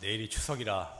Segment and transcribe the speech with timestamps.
[0.00, 0.94] 내일이 추석이라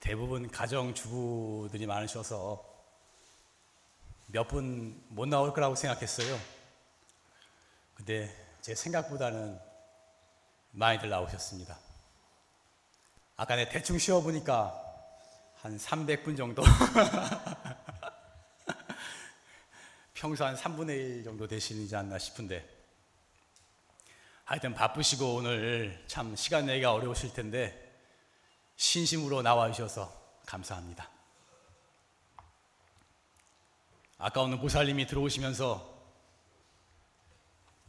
[0.00, 2.68] 대부분 가정주부들이 많으셔서
[4.28, 6.38] 몇 분 못 나올 거라고 생각했어요.
[7.94, 8.32] 근데
[8.62, 9.58] 제 생각보다는
[10.70, 11.76] 많이들 나오셨습니다.
[13.36, 14.72] 아까 내 대충 쉬어보니까
[15.56, 16.62] 한 300분 정도
[20.14, 22.64] 평소 한 3분의 1 정도 되시지 않나 싶은데
[24.50, 27.94] 하여튼 바쁘시고 오늘 참 시간 내기가 어려우실 텐데
[28.74, 30.12] 신심으로 나와 주셔서
[30.44, 31.08] 감사합니다.
[34.18, 35.88] 아까 오늘 보살님이 들어오시면서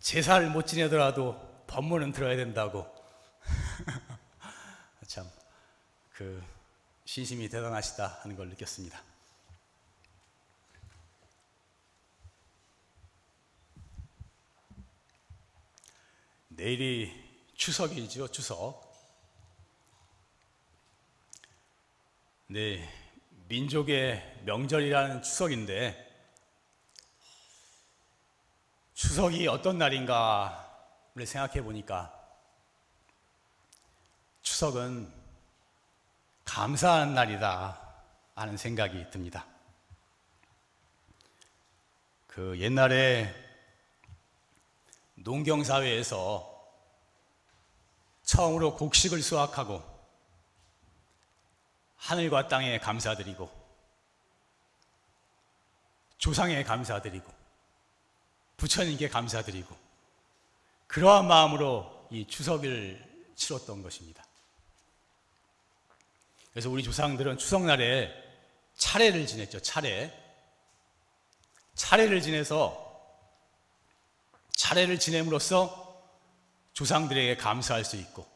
[0.02, 2.86] 제사를 못 지내더라도 법문은 들어야 된다고
[5.08, 5.28] 참
[6.14, 6.44] 그
[7.06, 9.11] 신심이 대단하시다 하는 걸 느꼈습니다.
[16.56, 17.12] 내일이
[17.56, 18.92] 추석이죠, 추석.
[22.48, 22.88] 네,
[23.48, 26.10] 민족의 명절이라는 추석인데,
[28.94, 32.14] 추석이 어떤 날인가를 생각해 보니까,
[34.42, 35.12] 추석은
[36.44, 37.80] 감사하는 날이다
[38.36, 39.46] 하는 생각이 듭니다.
[42.28, 43.51] 그 옛날에
[45.24, 46.50] 농경사회에서
[48.24, 49.84] 처음으로 곡식을 수확하고
[51.98, 53.50] 하늘과 땅에 감사드리고
[56.18, 57.32] 조상에 감사드리고
[58.58, 59.76] 부처님께 감사드리고
[60.88, 64.24] 그러한 마음으로 이 추석을 치렀던 것입니다.
[66.52, 68.12] 그래서 우리 조상들은 추석날에
[68.76, 69.62] 차례를 지냈죠.
[69.62, 70.14] 차례.
[71.76, 72.91] 차례를 지내서
[74.62, 76.00] 차례를 지냄으로써
[76.74, 78.28] 조상들에게 감사할 수 있고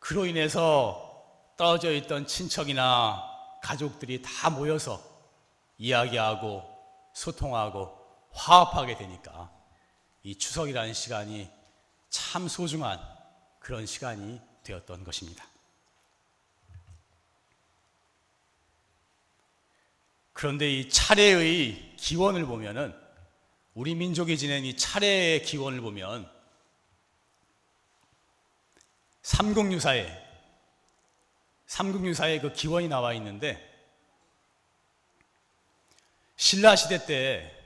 [0.00, 1.24] 그로 인해서
[1.56, 3.22] 떨어져 있던 친척이나
[3.62, 5.00] 가족들이 다 모여서
[5.78, 6.64] 이야기하고
[7.12, 7.96] 소통하고
[8.32, 9.52] 화합하게 되니까
[10.24, 11.48] 이 추석이라는 시간이
[12.10, 13.00] 참 소중한
[13.60, 15.46] 그런 시간이 되었던 것입니다.
[20.32, 23.07] 그런데 이 차례의 기원을 보면은
[23.78, 26.28] 우리 민족이 지낸 이 차례의 기원을 보면
[29.22, 30.10] 삼국유사에
[31.68, 33.64] 삼국유사에 그 기원이 나와 있는데
[36.34, 37.56] 신라 시대 때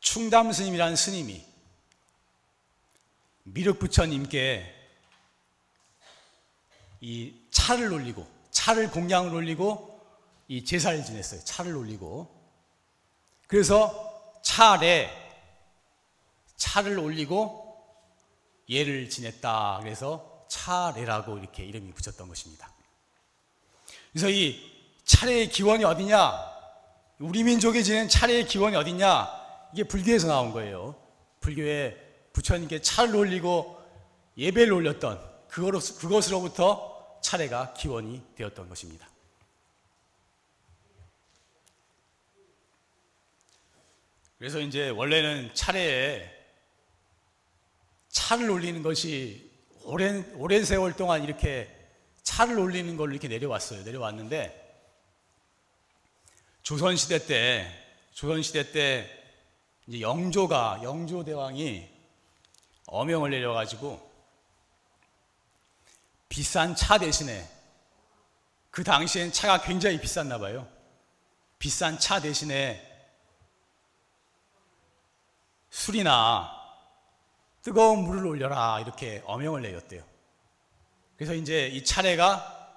[0.00, 1.44] 충담 스님이라는 스님이
[3.42, 4.74] 미륵 부처님께
[7.02, 10.00] 이 차를 올리고 차를 공양을 올리고
[10.48, 11.44] 이 제사를 지냈어요.
[11.44, 12.34] 차를 올리고
[13.48, 14.11] 그래서
[14.42, 15.10] 차례
[16.56, 17.62] 차를 올리고
[18.68, 19.78] 예를 지냈다.
[19.82, 22.72] 그래서 차례라고 이렇게 이름이 붙였던 것입니다.
[24.12, 24.60] 그래서 이
[25.04, 26.32] 차례의 기원이 어디냐?
[27.18, 29.28] 우리 민족이 지낸 차례의 기원이 어디냐?
[29.72, 30.94] 이게 불교에서 나온 거예요.
[31.40, 31.96] 불교에
[32.32, 33.80] 부처님께 차를 올리고
[34.36, 39.08] 예배를 올렸던 그것으로부터 차례가 기원이 되었던 것입니다.
[44.42, 46.28] 그래서 이제 원래는 차례에
[48.08, 49.52] 차를 올리는 것이
[49.84, 51.70] 오랜, 오랜 세월 동안 이렇게
[52.24, 53.84] 차를 올리는 걸로 이렇게 내려왔어요.
[53.84, 54.82] 내려왔는데,
[56.64, 57.72] 조선시대 때,
[58.14, 59.08] 조선시대 때,
[59.86, 61.88] 이제 영조가, 영조대왕이
[62.86, 64.10] 어명을 내려가지고,
[66.28, 67.48] 비싼 차 대신에,
[68.72, 70.68] 그 당시엔 차가 굉장히 비쌌나 봐요.
[71.60, 72.91] 비싼 차 대신에
[75.72, 76.52] 술이나
[77.62, 80.04] 뜨거운 물을 올려라 이렇게 어명을 내렸대요.
[81.16, 82.70] 그래서 이제 이 차례가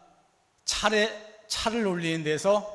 [0.64, 2.74] 차례 차를 올리는 데서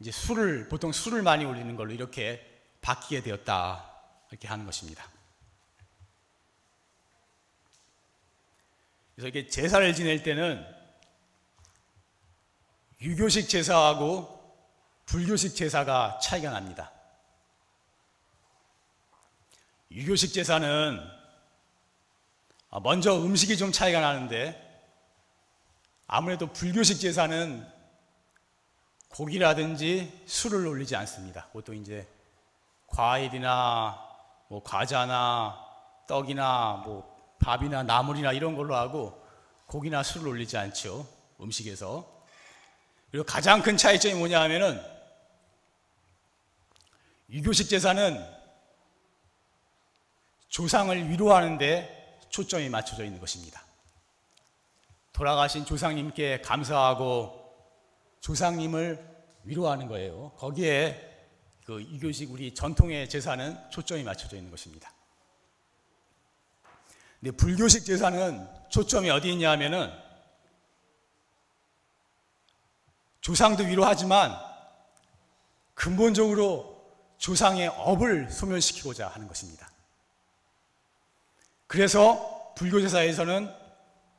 [0.00, 2.44] 이제 술을 보통 술을 많이 올리는 걸로 이렇게
[2.82, 3.90] 바뀌게 되었다
[4.30, 5.08] 이렇게 하는 것입니다.
[9.14, 10.66] 그래서 이게 제사를 지낼 때는
[13.00, 14.34] 유교식 제사하고
[15.06, 16.90] 불교식 제사가 차이가 납니다.
[19.94, 21.00] 유교식 제사는
[22.70, 24.60] 아, 먼저 음식이 좀 차이가 나는데
[26.08, 27.64] 아무래도 불교식 제사는
[29.10, 31.46] 고기라든지 술을 올리지 않습니다.
[31.52, 32.08] 보통 이제
[32.88, 33.96] 과일이나
[34.48, 35.64] 뭐 과자나
[36.08, 39.24] 떡이나 뭐 밥이나 나물이나 이런 걸로 하고
[39.66, 41.06] 고기나 술을 올리지 않죠.
[41.40, 42.24] 음식에서.
[43.12, 44.82] 그리고 가장 큰 차이점이 뭐냐 하면은
[47.30, 48.33] 유교식 제사는
[50.54, 53.64] 조상을 위로하는 데 초점이 맞춰져 있는 것입니다.
[55.12, 57.52] 돌아가신 조상님께 감사하고
[58.20, 59.04] 조상님을
[59.42, 60.30] 위로하는 거예요.
[60.36, 61.26] 거기에
[61.64, 64.92] 그 이교식 우리 전통의 제사는 초점이 맞춰져 있는 것입니다.
[67.18, 69.92] 근데 불교식 제사는 초점이 어디 있냐 하면은
[73.22, 74.38] 조상도 위로하지만
[75.74, 76.80] 근본적으로
[77.18, 79.73] 조상의 업을 소멸시키고자 하는 것입니다.
[81.74, 83.52] 그래서 불교 제사에서는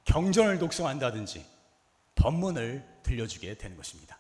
[0.04, 1.46] 경전을 독송한다든지
[2.16, 4.18] 법문을 들려주게 되는 것입니다.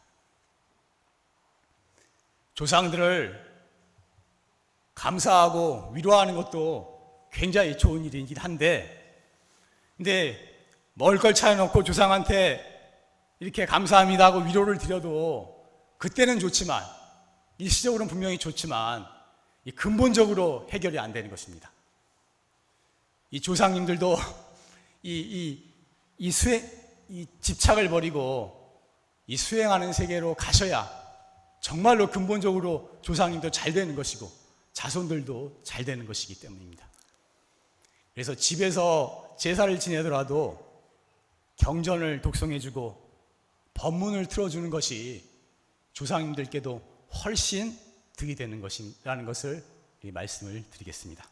[2.53, 3.37] 조상들을
[4.93, 9.21] 감사하고 위로하는 것도 굉장히 좋은 일이긴 한데,
[9.97, 10.39] 근데
[10.93, 12.63] 먹을 걸 차려놓고 조상한테
[13.41, 15.61] 이렇게 감사합니다 하고 위로를 드려도
[15.97, 16.85] 그때는 좋지만,
[17.57, 19.05] 일시적으로는 분명히 좋지만,
[19.75, 21.74] 근본적으로 해결이 안 되는 것입니다.
[23.31, 24.17] 이 조상님들도
[25.03, 25.73] 이, 이,
[26.17, 26.67] 이 수행,
[27.09, 28.81] 이 집착을 버리고
[29.27, 30.89] 이 수행하는 세계로 가셔야
[31.61, 34.31] 정말로 근본적으로 조상님도 잘 되는 것이고
[34.73, 36.87] 자손들도 잘 되는 것이기 때문입니다.
[38.13, 40.63] 그래서 집에서 제사를 지내더라도
[41.57, 43.05] 경전을 독송해주고
[43.73, 45.27] 법문을 틀어주는 것이
[45.93, 46.81] 조상님들께도
[47.23, 47.77] 훨씬
[48.15, 49.63] 득이 되는 것이라는 것을
[50.03, 51.27] 말씀을 드리겠습니다.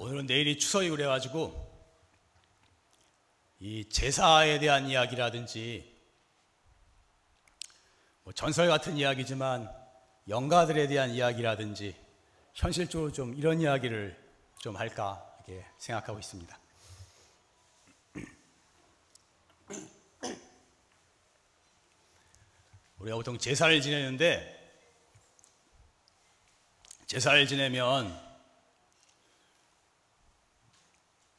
[0.00, 1.70] 오늘은 내일이 추석이 그래가지고
[3.58, 5.94] 이 제사에 대한 이야기라든지
[8.22, 9.70] 뭐 전설 같은 이야기지만
[10.26, 11.94] 영가들에 대한 이야기라든지
[12.54, 14.18] 현실적으로 좀 이런 이야기를
[14.58, 16.58] 좀 할까 이렇게 생각하고 있습니다.
[23.00, 24.80] 우리가 보통 제사를 지내는데
[27.04, 28.29] 제사를 지내면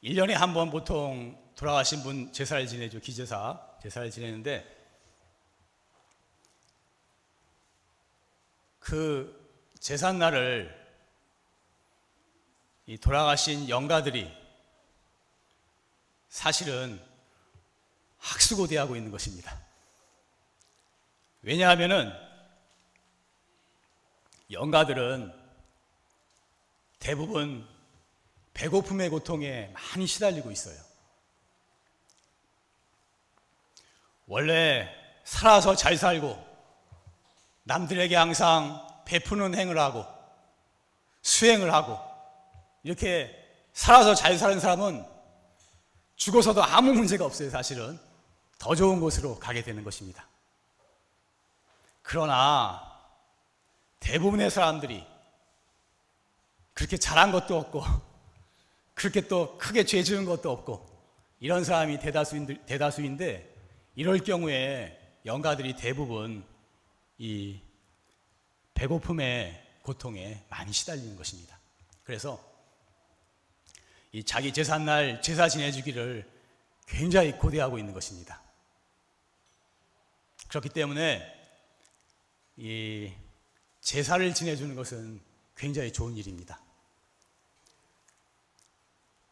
[0.02, 2.98] 1년에 한 번 보통 돌아가신 분 제사를 지내죠.
[3.00, 3.60] 기제사.
[3.80, 4.64] 제사를 지내는데
[8.78, 9.40] 그
[9.78, 10.80] 제삿날을
[12.86, 14.30] 이 돌아가신 영가들이
[16.28, 17.00] 사실은
[18.18, 19.60] 학수고대하고 있는 것입니다.
[21.42, 22.12] 왜냐하면은
[24.50, 25.32] 영가들은
[26.98, 27.68] 대부분
[28.54, 30.76] 배고픔의 고통에 많이 시달리고 있어요.
[34.26, 34.88] 원래
[35.24, 36.52] 살아서 잘 살고
[37.64, 40.06] 남들에게 항상 베푸는 행을 하고
[41.22, 41.98] 수행을 하고
[42.82, 43.38] 이렇게
[43.72, 45.06] 살아서 잘 사는 사람은
[46.16, 47.98] 죽어서도 아무 문제가 없어요, 사실은.
[48.58, 50.26] 더 좋은 곳으로 가게 되는 것입니다.
[52.02, 52.80] 그러나
[53.98, 55.04] 대부분의 사람들이
[56.74, 57.82] 그렇게 잘한 것도 없고
[59.02, 60.88] 그렇게 또 크게 죄 지은 것도 없고
[61.40, 63.52] 이런 사람이 대다수인데, 대다수인데
[63.96, 64.96] 이럴 경우에
[65.26, 66.44] 영가들이 대부분
[67.18, 67.60] 이
[68.74, 71.58] 배고픔의 고통에 많이 시달리는 것입니다.
[72.04, 72.40] 그래서
[74.12, 76.30] 이 자기 제삿날 제사 지내주기를
[76.86, 78.40] 굉장히 고대하고 있는 것입니다.
[80.46, 81.26] 그렇기 때문에
[82.56, 83.12] 이
[83.80, 85.20] 제사를 지내주는 것은
[85.56, 86.60] 굉장히 좋은 일입니다.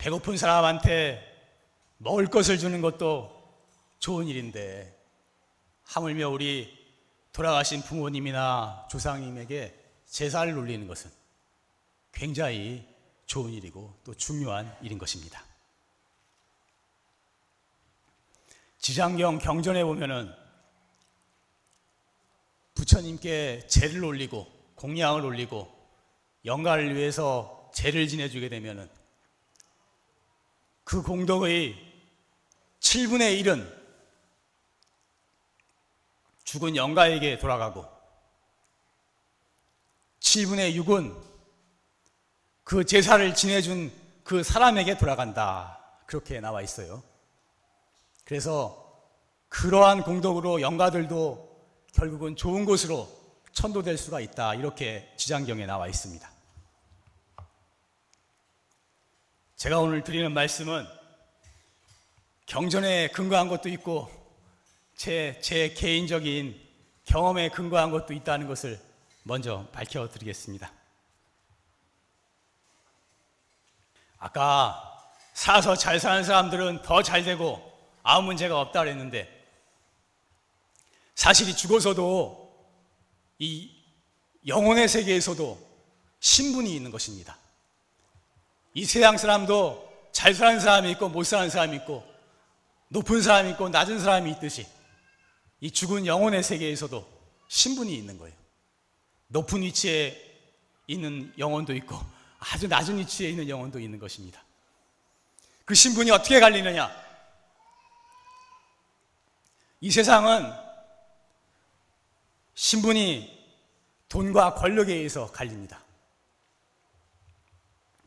[0.00, 1.22] 배고픈 사람한테
[1.98, 3.38] 먹을 것을 주는 것도
[3.98, 4.98] 좋은 일인데
[5.84, 6.74] 하물며 우리
[7.34, 11.10] 돌아가신 부모님이나 조상님에게 제사를 올리는 것은
[12.12, 12.88] 굉장히
[13.26, 15.44] 좋은 일이고 또 중요한 일인 것입니다.
[18.78, 20.34] 지장경 경전에 보면은
[22.72, 25.70] 부처님께 제를 올리고 공양을 올리고
[26.46, 28.99] 영가를 위해서 제를 지내주게 되면은
[30.90, 31.76] 그 공덕의
[32.80, 33.72] 7분의 1은
[36.42, 37.86] 죽은 영가에게 돌아가고
[40.18, 41.16] 7분의 6은
[42.64, 43.92] 그 제사를 지내준
[44.24, 45.78] 그 사람에게 돌아간다.
[46.06, 47.04] 그렇게 나와 있어요.
[48.24, 49.00] 그래서
[49.48, 53.08] 그러한 공덕으로 영가들도 결국은 좋은 곳으로
[53.52, 54.56] 천도될 수가 있다.
[54.56, 56.29] 이렇게 지장경에 나와 있습니다.
[59.60, 60.88] 제가 오늘 드리는 말씀은
[62.46, 64.10] 경전에 근거한 것도 있고
[64.96, 66.58] 제, 제 개인적인
[67.04, 68.80] 경험에 근거한 것도 있다는 것을
[69.22, 70.72] 먼저 밝혀드리겠습니다.
[74.18, 74.82] 아까
[75.34, 77.60] 사서 잘 사는 사람들은 더 잘 되고
[78.02, 79.46] 아무 문제가 없다 그랬는데
[81.16, 82.50] 사실이 죽어서도
[83.38, 83.70] 이
[84.46, 85.68] 영혼의 세계에서도
[86.18, 87.39] 신분이 있는 것입니다.
[88.74, 92.04] 이 세상 사람도 잘 사는 사람이 있고 못 사는 사람이 있고
[92.88, 94.66] 높은 사람이 있고 낮은 사람이 있듯이
[95.60, 97.06] 이 죽은 영혼의 세계에서도
[97.48, 98.36] 신분이 있는 거예요.
[99.28, 100.30] 높은 위치에
[100.86, 101.98] 있는 영혼도 있고
[102.38, 104.42] 아주 낮은 위치에 있는 영혼도 있는 것입니다.
[105.64, 106.90] 그 신분이 어떻게 갈리느냐?
[109.82, 110.52] 이 세상은
[112.54, 113.38] 신분이
[114.08, 115.80] 돈과 권력에 의해서 갈립니다.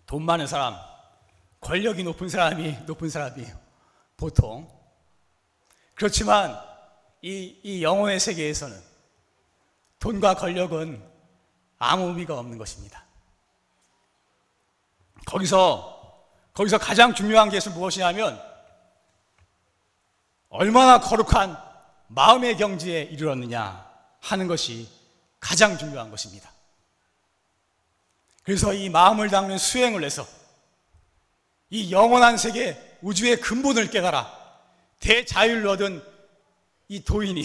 [0.06, 0.76] 돈 많은 사람,
[1.62, 3.58] 권력이 높은 사람이 높은 사람이에요.
[4.18, 4.70] 보통.
[5.96, 6.60] 그렇지만
[7.22, 8.78] 이, 이 영혼의 세계에서는
[10.00, 11.02] 돈과 권력은
[11.78, 13.06] 아무 의미가 없는 것입니다.
[15.26, 18.42] 거기서, 거기서 가장 중요한 것은 무엇이냐면
[20.50, 21.58] 얼마나 거룩한
[22.08, 24.88] 마음의 경지에 이르렀느냐 하는 것이
[25.40, 26.53] 가장 중요한 것입니다.
[28.44, 30.28] 그래서 이 마음을 닦는 수행을 해서
[31.70, 34.32] 이 영원한 세계 우주의 근본을 깨달아
[35.00, 36.04] 대자유를 얻은
[36.90, 37.44] 이 도인이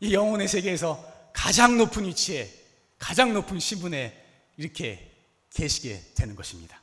[0.00, 2.50] 이 영혼의 세계에서 가장 높은 위치에
[2.98, 4.22] 가장 높은 신분에
[4.56, 5.10] 이렇게
[5.50, 6.80] 계시게 되는 것입니다.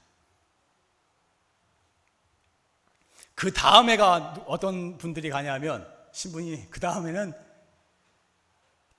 [3.36, 7.34] 그 다음에가 어떤 분들이 가냐면 신분이 그 다음에는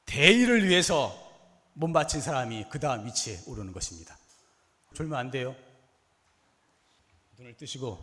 [0.06, 1.16] 대의를 위해서
[1.74, 4.16] 몸 바친 사람이 그 다음 위치에 오르는 것입니다.
[4.94, 5.54] 졸면 안 돼요.
[7.38, 8.02] 눈을 뜨시고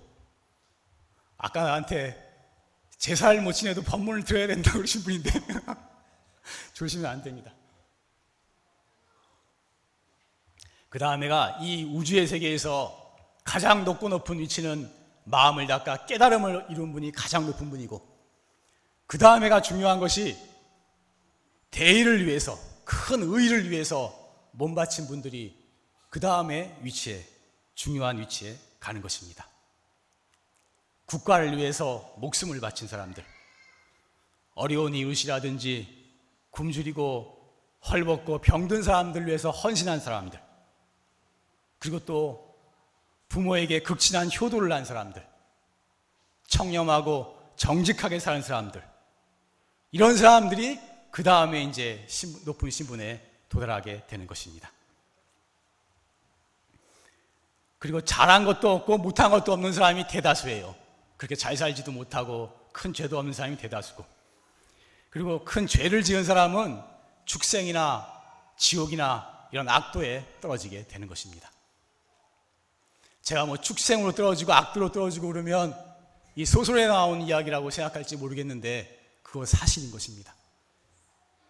[1.37, 2.27] 아까 나한테
[2.97, 5.31] 제사를 못 지내도 법문을 들어야 된다고 그러신 분인데
[6.73, 7.53] 조심히면 안 됩니다.
[10.89, 14.91] 그 다음에가 이 우주의 세계에서 가장 높고 높은 위치는
[15.23, 18.05] 마음을 닦아 깨달음을 이룬 분이 가장 높은 분이고
[19.05, 20.37] 그 다음에가 중요한 것이
[21.71, 24.15] 대의를 위해서 큰 의를 위해서
[24.51, 25.58] 몸 바친 분들이
[26.09, 27.23] 그 다음에 위치에
[27.75, 29.47] 중요한 위치에 가는 것입니다.
[31.05, 33.23] 국가를 위해서 목숨을 바친 사람들,
[34.53, 35.97] 어려운 이웃이라든지
[36.51, 37.37] 굶주리고
[37.89, 40.39] 헐벗고 병든 사람들 위해서 헌신한 사람들,
[41.79, 42.59] 그리고 또
[43.29, 45.25] 부모에게 극진한 효도를 한 사람들,
[46.47, 48.83] 청렴하고 정직하게 사는 사람들,
[49.91, 50.79] 이런 사람들이
[51.11, 52.05] 그 다음에 이제
[52.45, 54.71] 높은 신분에 도달하게 되는 것입니다.
[57.79, 60.75] 그리고 잘한 것도 없고 못한 것도 없는 사람이 대다수예요.
[61.17, 64.05] 그렇게 잘 살지도 못하고 큰 죄도 없는 사람이 대다수고.
[65.09, 66.81] 그리고 큰 죄를 지은 사람은
[67.25, 68.07] 축생이나
[68.57, 71.49] 지옥이나 이런 악도에 떨어지게 되는 것입니다.
[73.21, 75.75] 제가 뭐 축생으로 떨어지고 악도로 떨어지고 그러면
[76.35, 80.33] 이 소설에 나온 이야기라고 생각할지 모르겠는데 그거 사실인 것입니다.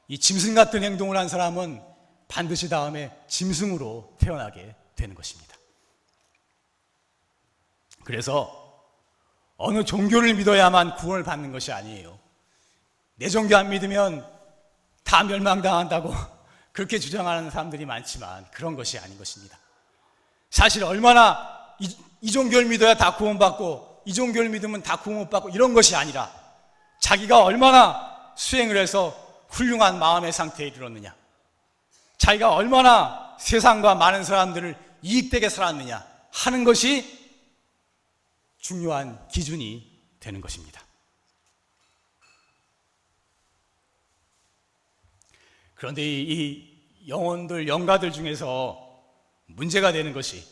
[0.07, 1.81] 이 짐승 같은 행동을 한 사람은
[2.27, 5.58] 반드시 다음에 짐승으로 태어나게 되는 것입니다.
[8.09, 8.81] 그래서
[9.55, 12.17] 어느 종교를 믿어야만 구원을 받는 것이 아니에요.
[13.17, 14.25] 내 종교 안 믿으면
[15.03, 16.11] 다 멸망당한다고
[16.73, 19.59] 그렇게 주장하는 사람들이 많지만 그런 것이 아닌 것입니다.
[20.49, 25.95] 사실 얼마나 이, 이 종교를 믿어야 다 구원받고 이 종교를 믿으면 다 구원받고 이런 것이
[25.95, 26.31] 아니라
[27.01, 29.15] 자기가 얼마나 수행을 해서
[29.49, 31.13] 훌륭한 마음의 상태에 이르렀느냐.
[32.17, 37.18] 자기가 얼마나 세상과 많은 사람들을 이익되게 살았느냐 하는 것이
[38.69, 40.85] 중요한 기준이 되는 것입니다.
[45.73, 48.77] 그런데 이, 영혼들, 영가들 중에서
[49.47, 50.45] 문제가 되는 것이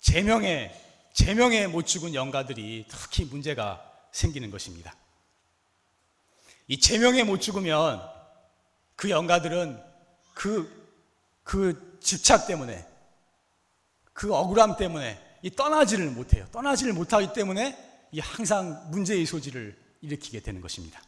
[0.00, 0.74] 제명에,
[1.12, 4.96] 제명에 못 죽은 영가들이 특히 문제가 생기는 것입니다.
[6.66, 8.02] 이 제명에 못 죽으면
[8.96, 9.80] 그 영가들은
[10.32, 10.98] 그,
[11.44, 12.84] 그 집착 때문에,
[14.12, 16.46] 그 억울함 때문에 이 떠나지를 못해요.
[16.52, 21.02] 떠나지를 못하기 때문에 이 항상 문제의 소지를 일으키게 되는 것입니다.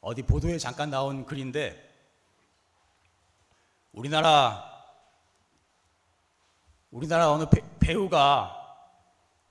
[0.00, 1.88] 어디 보도에 잠깐 나온 글인데
[3.92, 4.68] 우리나라
[6.90, 7.44] 우리나라 어느
[7.78, 8.56] 배, 우가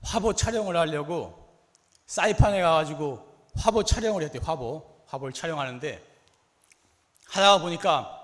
[0.02, 1.64] 화보 촬영을 하려고
[2.04, 4.42] 사이판에 가가지고 화보 촬영을 했대요.
[4.44, 6.06] 화보 화보를 촬영하는데
[7.24, 8.18] 하다가 보니까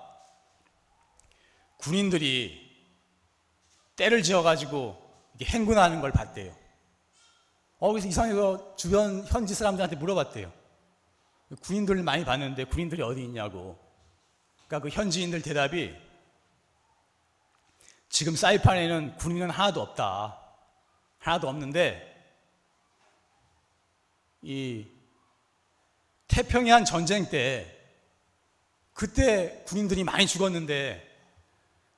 [1.77, 2.66] 군인들이
[3.97, 4.95] 때를 지어가지고
[5.41, 6.55] 행군하는 걸 봤대요.
[7.79, 10.51] 어, 그래서 이상해서 주변 현지 사람들한테 물어봤대요.
[11.61, 13.77] 군인들을 많이 봤는데 군인들이 어디 있냐고.
[14.67, 15.95] 그러니까 그 현지인들 대답이
[18.09, 20.39] 지금 사이판에는 군인은 하나도 없다.
[21.19, 22.15] 하나도 없는데
[24.41, 24.87] 이
[26.27, 27.73] 태평양 전쟁 때
[28.93, 31.03] 그때 군인들이 많이 죽었는데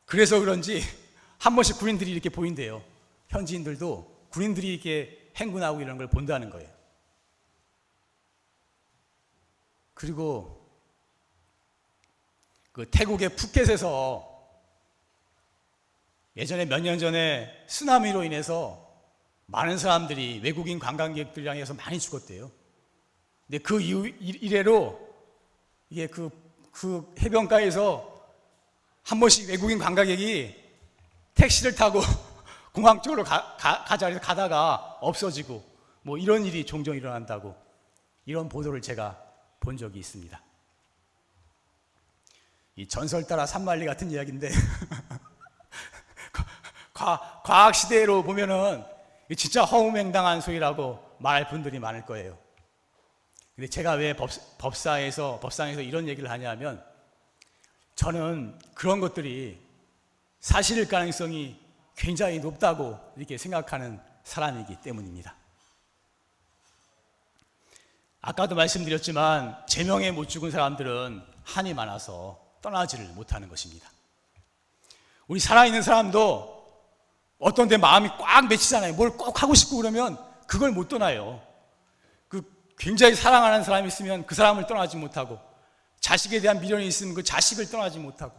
[0.06, 0.82] 그래서 그런지
[1.40, 2.84] 한 번씩 군인들이 이렇게 보인대요.
[3.30, 6.70] 현지인들도 군인들이 이렇게 행군하고 이런 걸 본다는 거예요.
[9.94, 10.60] 그리고
[12.72, 14.28] 그 태국의 푸켓에서
[16.38, 18.88] 예전에 몇 년 전에 쓰나미로 인해서
[19.48, 22.52] 많은 사람들이 외국인 관광객들이랑 해서 많이 죽었대요.
[23.48, 25.10] 근데 그 이후 이래로
[25.90, 26.30] 이게 그,
[26.72, 28.08] 그 해변가에서
[29.04, 30.56] 한 번씩 외국인 관광객이
[31.40, 32.02] 택시를 타고
[32.74, 35.64] 공항 쪽으로 가, 가, 가 자 해서 가다가 없어지고
[36.02, 37.56] 뭐 이런 일이 종종 일어난다고
[38.26, 39.18] 이런 보도를 제가
[39.62, 40.42] 본 적이 있습니다.
[42.76, 44.50] 이 전설 따라 산말리 같은 이야기인데
[46.94, 48.84] 과, 과학 시대로 보면은
[49.38, 52.38] 진짜 허무맹당한 소리라고 말할 분들이 많을 거예요.
[53.56, 56.84] 근데 제가 왜 법, 법사에서 법상에서 이런 얘기를 하냐면
[57.96, 59.69] 저는 그런 것들이
[60.40, 61.60] 사실일 가능성이
[61.96, 65.36] 굉장히 높다고 이렇게 생각하는 사람이기 때문입니다.
[68.22, 73.90] 아까도 말씀드렸지만 제명에 못 죽은 사람들은 한이 많아서 떠나지를 못하는 것입니다.
[75.28, 76.60] 우리 살아있는 사람도
[77.40, 78.94] 어떤 데 마음이 꽉 맺히잖아요.
[78.96, 80.18] 뭘 꼭 하고 싶고 그러면
[80.48, 81.42] 그걸 못 떠나요.
[82.28, 82.42] 그
[82.78, 85.40] 굉장히 사랑하는 사람이 있으면 그 사람을 떠나지 못하고
[86.00, 88.34] 자식에 대한 미련이 있으면 그 자식을 떠나지 못하고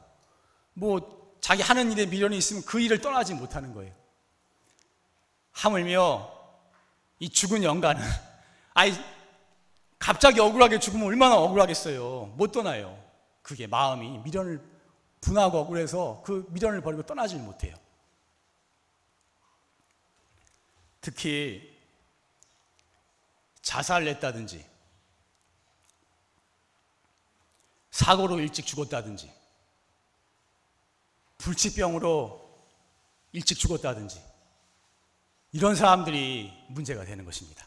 [0.74, 3.92] 뭐 자기 하는 일에 미련이 있으면 그 일을 떠나지 못하는 거예요.
[5.52, 6.30] 하물며
[7.18, 8.02] 이 죽은 영가는
[8.74, 8.92] 아이
[9.98, 12.34] 갑자기 억울하게 죽으면 얼마나 억울하겠어요.
[12.36, 12.98] 못 떠나요.
[13.42, 14.62] 그게 마음이 미련을
[15.20, 17.76] 분하고 억울해서 그 미련을 버리고 떠나질 못해요.
[21.00, 21.78] 특히
[23.62, 24.64] 자살을 했다든지
[27.90, 29.39] 사고로 일찍 죽었다든지
[31.50, 32.40] 불치병으로
[33.32, 34.22] 일찍 죽었다든지
[35.52, 37.66] 이런 사람들이 문제가 되는 것입니다.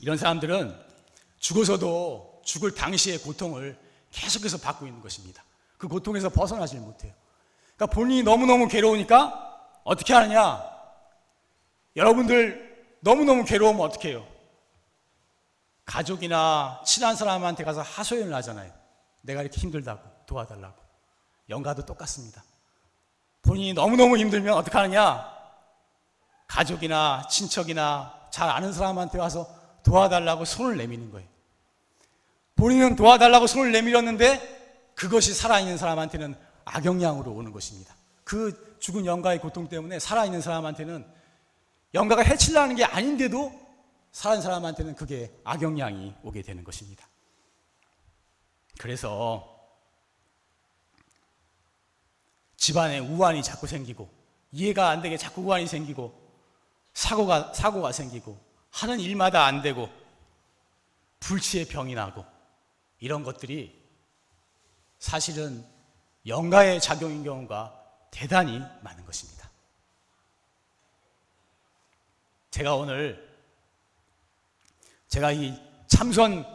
[0.00, 0.76] 이런 사람들은
[1.38, 3.78] 죽어서도 죽을 당시의 고통을
[4.10, 5.44] 계속해서 받고 있는 것입니다.
[5.78, 7.12] 그 고통에서 벗어나질 못해요.
[7.76, 10.62] 그러니까 본인이 너무너무 괴로우니까 어떻게 하느냐?
[11.96, 14.26] 여러분들 너무너무 괴로우면 어떻게 해요?
[15.84, 18.72] 가족이나 친한 사람한테 가서 하소연을 하잖아요.
[19.20, 20.83] 내가 이렇게 힘들다고 도와달라고.
[21.48, 22.42] 영가도 똑같습니다.
[23.42, 25.32] 본인이 너무너무 힘들면 어떻게 하느냐?
[26.46, 29.46] 가족이나 친척이나 잘 아는 사람한테 와서
[29.82, 31.28] 도와달라고 손을 내미는 거예요.
[32.56, 37.94] 본인은 도와달라고 손을 내밀었는데 그것이 살아있는 사람한테는 악영향으로 오는 것입니다.
[38.22, 41.06] 그 죽은 영가의 고통 때문에 살아있는 사람한테는
[41.92, 43.52] 영가가 해치려는 게 아닌데도
[44.12, 47.06] 살아있는 사람한테는 그게 악영향이 오게 되는 것입니다.
[48.78, 49.53] 그래서
[52.64, 54.08] 집안에 우환이 자꾸 생기고
[54.52, 56.18] 이해가 안 되게 자꾸 우환이 생기고
[56.94, 59.90] 사고가 사고가 생기고 하는 일마다 안 되고
[61.20, 62.24] 불치의 병이 나고
[63.00, 63.78] 이런 것들이
[64.98, 65.62] 사실은
[66.26, 67.78] 영가의 작용인 경우가
[68.10, 69.50] 대단히 많은 것입니다.
[72.50, 73.28] 제가 오늘
[75.08, 75.54] 제가 이
[75.86, 76.46] 참선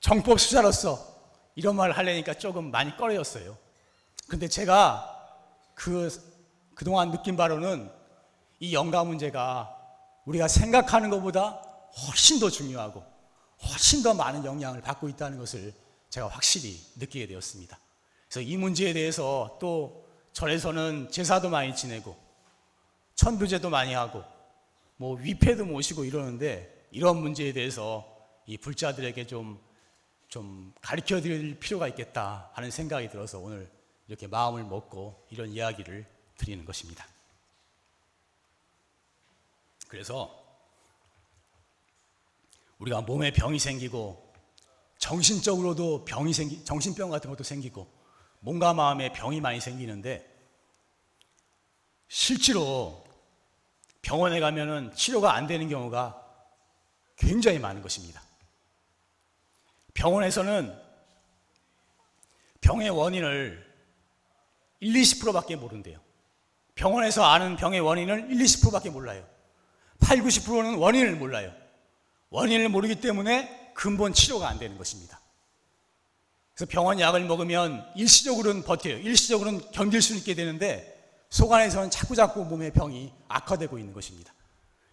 [0.00, 0.98] 정법 수자로서
[1.54, 3.56] 이런 말을 하려니까 조금 많이 꺼려졌어요.
[4.26, 5.11] 근데 제가
[5.74, 6.08] 그,
[6.74, 7.90] 그동안 느낀 바로는
[8.60, 9.76] 이 영가 문제가
[10.24, 11.62] 우리가 생각하는 것보다
[12.06, 13.04] 훨씬 더 중요하고
[13.64, 15.74] 훨씬 더 많은 영향을 받고 있다는 것을
[16.10, 17.78] 제가 확실히 느끼게 되었습니다.
[18.28, 22.16] 그래서 이 문제에 대해서 또 절에서는 제사도 많이 지내고
[23.14, 24.24] 천도제도 많이 하고
[24.96, 28.06] 뭐 위패도 모시고 이러는데 이런 문제에 대해서
[28.46, 29.60] 이 불자들에게 좀,
[30.28, 33.70] 좀 가르쳐 드릴 필요가 있겠다 하는 생각이 들어서 오늘
[34.12, 36.04] 이렇게 마음을 먹고 이런 이야기를
[36.36, 37.06] 드리는 것입니다.
[39.88, 40.38] 그래서
[42.78, 44.34] 우리가 몸에 병이 생기고
[44.98, 47.90] 정신적으로도 병이 생기 정신병 같은 것도 생기고
[48.40, 50.28] 몸과 마음에 병이 많이 생기는데
[52.06, 53.06] 실제로
[54.02, 56.22] 병원에 가면은 치료가 안 되는 경우가
[57.16, 58.20] 굉장히 많은 것입니다.
[59.94, 60.78] 병원에서는
[62.60, 63.71] 병의 원인을
[64.82, 66.00] 1, 20%밖에 모른대요.
[66.74, 69.24] 병원에서 아는 병의 원인을 1, 20%밖에 몰라요.
[70.00, 71.52] 8, 90%는 원인을 몰라요.
[72.30, 75.20] 원인을 모르기 때문에 근본 치료가 안 되는 것입니다.
[76.54, 78.98] 그래서 병원 약을 먹으면 일시적으로는 버텨요.
[78.98, 80.88] 일시적으로는 견딜 수 있게 되는데
[81.30, 84.34] 속 안에서는 자꾸자꾸 몸의 병이 악화되고 있는 것입니다.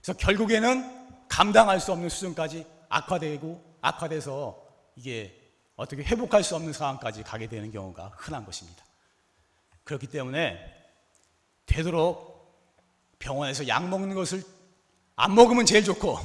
[0.01, 4.61] 그래서 결국에는 감당할 수 없는 수준까지 악화되고 악화돼서
[4.95, 5.35] 이게
[5.75, 8.83] 어떻게 회복할 수 없는 상황까지 가게 되는 경우가 흔한 것입니다.
[9.89, 10.59] 그렇기 때문에
[11.65, 14.43] 되도록 병원에서 약 먹는 것을
[15.15, 16.19] 안 먹으면 제일 좋고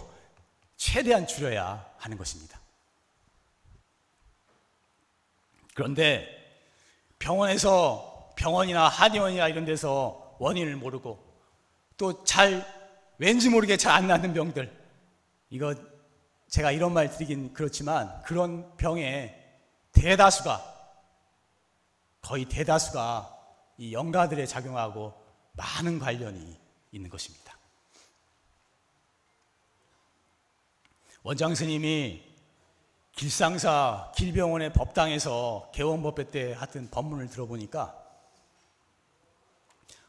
[0.77, 2.61] 최대한 줄여야 하는 것입니다.
[5.75, 6.29] 그런데
[7.19, 11.25] 병원에서 병원이나 한의원이나 이런 데서 원인을 모르고
[11.97, 12.67] 또 잘
[13.17, 14.71] 왠지 모르게 잘 안 낫는 병들
[15.49, 15.75] 이거
[16.51, 19.35] 제가 이런 말 드리긴 그렇지만 그런 병의
[19.93, 20.63] 대다수가
[22.21, 23.34] 거의 대다수가
[23.79, 25.15] 이 영가들에 작용하고
[25.53, 26.59] 많은 관련이
[26.93, 27.57] 있는 것입니다.
[31.23, 32.23] 원장 스님이
[33.13, 37.99] 길상사 길병원의 법당에서 개원법회 때 하던 법문을 들어보니까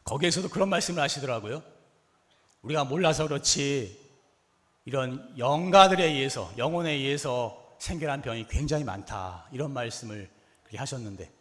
[0.04, 1.62] 거기에서도 그런 말씀을 하시더라고요.
[2.62, 4.04] 우리가 몰라서 그렇지
[4.84, 10.30] 이런 영가들에 의해서 영혼에 의해서 생겨난 병이 굉장히 많다 이런 말씀을
[10.74, 11.35] 하셨는데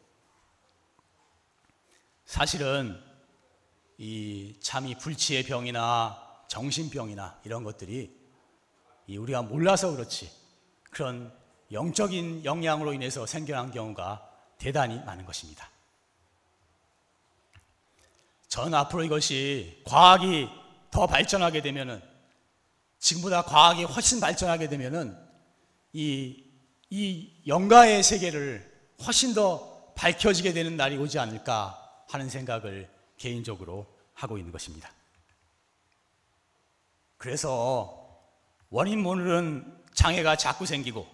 [2.25, 3.01] 사실은
[3.97, 8.13] 이 참 이 불치의 병이나 정신병이나 이런 것들이
[9.07, 10.29] 우리가 몰라서 그렇지
[10.91, 11.31] 그런
[11.71, 15.69] 영적인 영향으로 인해서 생겨난 경우가 대단히 많은 것입니다.
[18.47, 20.47] 전 앞으로 이것이 과학이
[20.91, 22.01] 더 발전하게 되면은
[22.99, 25.17] 지금보다 과학이 훨씬 발전하게 되면은
[25.93, 26.43] 이,
[26.89, 28.73] 이 영가의 세계를
[29.05, 34.91] 훨씬 더 밝혀지게 되는 날이 오지 않을까 하는 생각을 개인적으로 하고 있는 것입니다.
[37.17, 38.05] 그래서
[38.69, 41.07] 원인 모르는 장애가 자꾸 생기고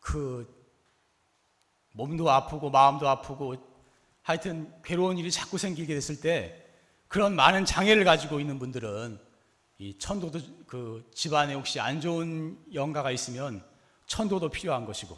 [0.00, 0.60] 그
[1.92, 3.56] 몸도 아프고 마음도 아프고
[4.22, 6.66] 하여튼 괴로운 일이 자꾸 생기게 됐을 때
[7.08, 9.20] 그런 많은 장애를 가지고 있는 분들은
[9.78, 13.64] 이 천도도 그 집안에 혹시 안 좋은 영가가 있으면
[14.06, 15.16] 천도도 필요한 것이고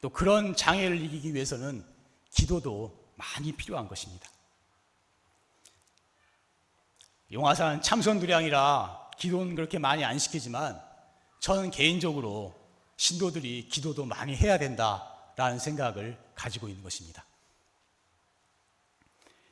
[0.00, 1.84] 또 그런 장애를 이기기 위해서는
[2.34, 4.28] 기도도 많이 필요한 것입니다.
[7.32, 10.80] 용화산 참선두량이라 기도는 그렇게 많이 안 시키지만
[11.40, 12.54] 저는 개인적으로
[12.96, 17.24] 신도들이 기도도 많이 해야 된다라는 생각을 가지고 있는 것입니다.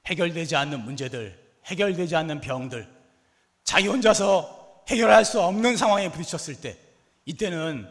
[0.06, 2.88] 해결되지 않는 문제들, 해결되지 않는 병들,
[3.64, 6.78] 자기 혼자서 해결할 수 없는 상황에 부딪혔을 때,
[7.24, 7.88] 이때는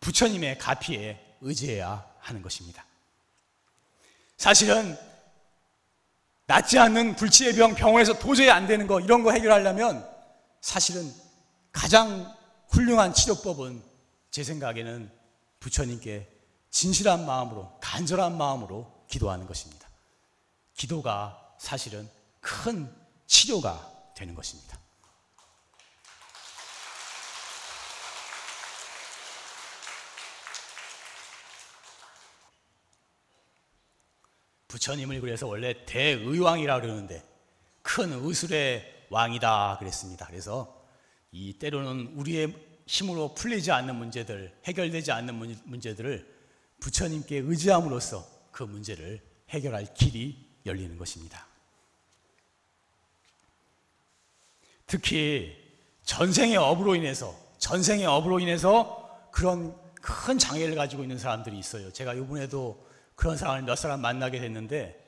[0.00, 2.84] 부처님의 가피에 의지해야 하는 것입니다.
[4.36, 4.96] 사실은
[6.46, 10.06] 낫지 않는 불치의 병, 병원에서 도저히 안 되는 거, 이런 거 해결하려면
[10.60, 11.10] 사실은
[11.72, 12.34] 가장
[12.68, 13.82] 훌륭한 치료법은
[14.30, 15.10] 제 생각에는
[15.60, 16.28] 부처님께
[16.70, 19.88] 진실한 마음으로, 간절한 마음으로 기도하는 것입니다.
[20.74, 22.08] 기도가 사실은
[22.40, 22.92] 큰
[23.26, 24.78] 치료가 되는 것입니다.
[34.74, 37.22] 부처님을 그래서 원래 대의왕이라 그러는데
[37.82, 40.26] 큰 의술의 왕이다 그랬습니다.
[40.26, 40.84] 그래서
[41.30, 42.52] 이 때로는 우리의
[42.86, 46.34] 힘으로 풀리지 않는 문제들, 해결되지 않는 문제들을
[46.80, 51.46] 부처님께 의지함으로써 그 문제를 해결할 길이 열리는 것입니다.
[54.88, 55.56] 특히
[56.02, 61.92] 전생의 업으로 인해서 전생의 업으로 인해서 그런 큰 장애를 가지고 있는 사람들이 있어요.
[61.92, 62.84] 제가 이번에도
[63.14, 65.00] 그런 사람을 몇 사람 만나게 됐는데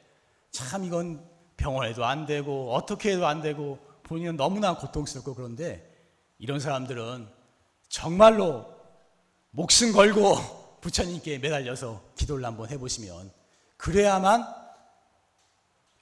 [0.50, 1.24] 참 이건
[1.56, 5.92] 병원에도 안 되고 어떻게 해도 안 되고 본인은 너무나 고통스럽고 그런데
[6.38, 7.28] 이런 사람들은
[7.88, 8.66] 정말로
[9.50, 13.32] 목숨 걸고 부처님께 매달려서 기도를 한번 해보시면
[13.76, 14.46] 그래야만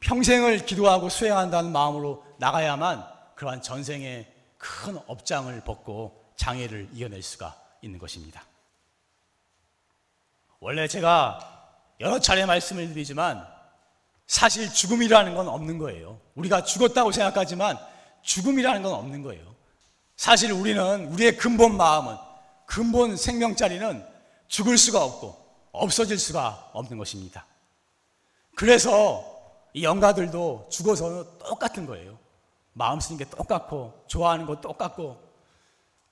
[0.01, 8.45] 평생을 기도하고 수행한다는 마음으로 나가야만 그러한 전생의 큰 업장을 벗고 장애를 이겨낼 수가 있는 것입니다.
[10.61, 11.54] 원래 제가
[12.00, 13.46] 여러 차례 말씀을 드리지만
[14.26, 16.18] 사실 죽음이라는 건 없는 거예요.
[16.35, 17.78] 우리가 죽었다고 생각하지만
[18.22, 19.54] 죽음이라는 건 없는 거예요.
[20.16, 22.16] 사실 우리는 우리의 근본 마음은
[22.66, 24.04] 근본 생명자리는
[24.48, 27.46] 죽을 수가 없고 없어질 수가 없는 것입니다.
[28.54, 29.24] 그래서
[29.72, 32.16] 이 영가들도 죽어서 똑같은 거예요.
[32.72, 35.20] 마음 쓰는 게 똑같고 좋아하는 거 똑같고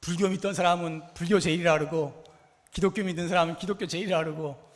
[0.01, 2.25] 불교 믿던 사람은 불교 제일이라 그러고
[2.73, 4.72] 기독교 믿는 사람은 기독교 제일이라 그러고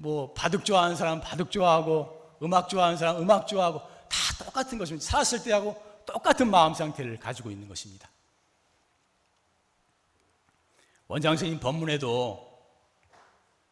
[0.00, 5.06] 뭐 바둑 좋아하는 사람 바둑 좋아하고 음악 좋아하는 사람 음악 좋아하고 다 똑같은 것입니다.
[5.06, 8.08] 살았을 때하고 똑같은 마음 상태를 가지고 있는 것입니다.
[11.06, 12.48] 원장 선생님 법문에도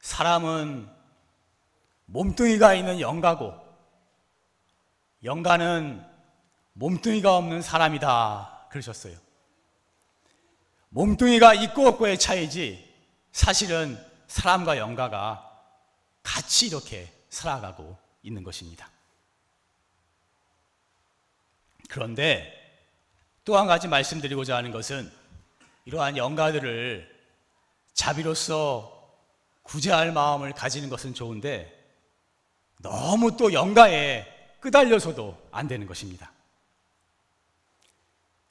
[0.01, 0.88] 사람은
[2.07, 3.55] 몸뚱이가 있는 영가고
[5.25, 6.05] 영가는
[6.75, 9.17] 몸뚱이가 없는 사람이다 그러셨어요.
[10.91, 12.87] 몸뚱이가 있고 없고의 차이지
[13.33, 15.48] 사실은 사람과 영가가
[16.29, 18.91] 같이 이렇게 살아가고 있는 것입니다.
[21.88, 22.55] 그런데
[23.47, 25.11] 또 한 가지 말씀드리고자 하는 것은
[25.87, 27.19] 이러한 영가들을
[27.95, 28.95] 자비로서
[29.62, 31.75] 구제할 마음을 가지는 것은 좋은데
[32.83, 36.31] 너무 또 영가에 끄달려서도 안 되는 것입니다.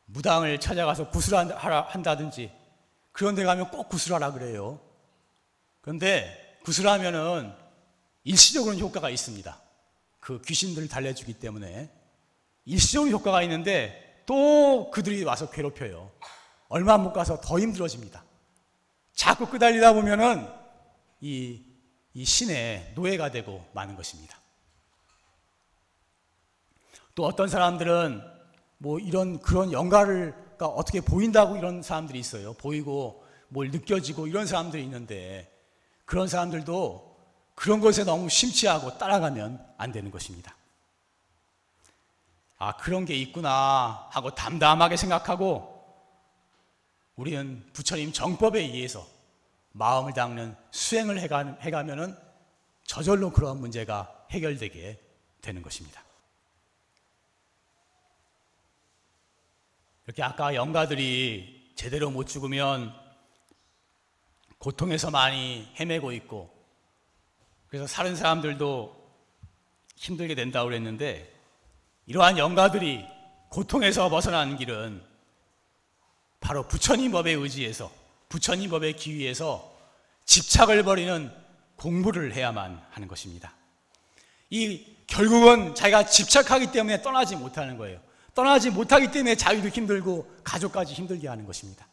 [0.05, 2.51] 무당을 찾아가서 구슬한다든지
[3.11, 4.79] 그런 데 가면 꼭 구슬하라 그래요.
[5.81, 7.66] 그런데 구슬하면은
[8.27, 9.57] 일시적으로는 효과가 있습니다.
[10.19, 11.89] 그 귀신들을 달래주기 때문에
[12.65, 16.11] 일시적으로 효과가 있는데 또 그들이 와서 괴롭혀요.
[16.67, 18.25] 얼마 못 가서 더 힘들어집니다.
[19.13, 20.45] 자꾸 끄달리다 보면은
[21.21, 21.63] 이,
[22.13, 24.37] 이 신의 노예가 되고 마는 것입니다.
[27.15, 28.21] 또 어떤 사람들은
[28.79, 32.53] 뭐 이런 그런 영가를 어떻게 보인다고 이런 사람들이 있어요.
[32.55, 35.49] 보이고 뭘 느껴지고 이런 사람들이 있는데
[36.03, 37.06] 그런 사람들도
[37.57, 40.55] 그런 것에 너무 심취하고 따라가면 안 되는 것입니다.
[42.59, 45.75] 아, 그런 게 있구나 하고 담담하게 생각하고
[47.15, 49.07] 우리는 부처님 정법에 의해서
[49.71, 52.15] 마음을 닦는 수행을 해가, 해가면은
[52.83, 55.01] 저절로 그러한 문제가 해결되게
[55.41, 56.03] 되는 것입니다.
[60.05, 62.93] 이렇게 아까 영가들이 제대로 못 죽으면
[64.59, 66.56] 고통에서 많이 헤매고 있고
[67.77, 69.07] 그래서 사는 사람들도
[69.97, 71.31] 힘들게 된다고 그랬는데
[72.07, 73.05] 이러한 영가들이
[73.49, 75.03] 고통에서 벗어나는 길은
[76.39, 77.91] 바로 부처님 법에 의지해서
[78.29, 79.71] 부처님 법에 기위해서
[80.25, 81.31] 집착을 버리는
[81.75, 83.53] 공부를 해야만 하는 것입니다.
[84.49, 87.99] 이 결국은 자기가 집착하기 때문에 떠나지 못하는 거예요.
[88.33, 91.87] 떠나지 못하기 때문에 자기도 힘들고 가족까지 힘들게 하는 것입니다.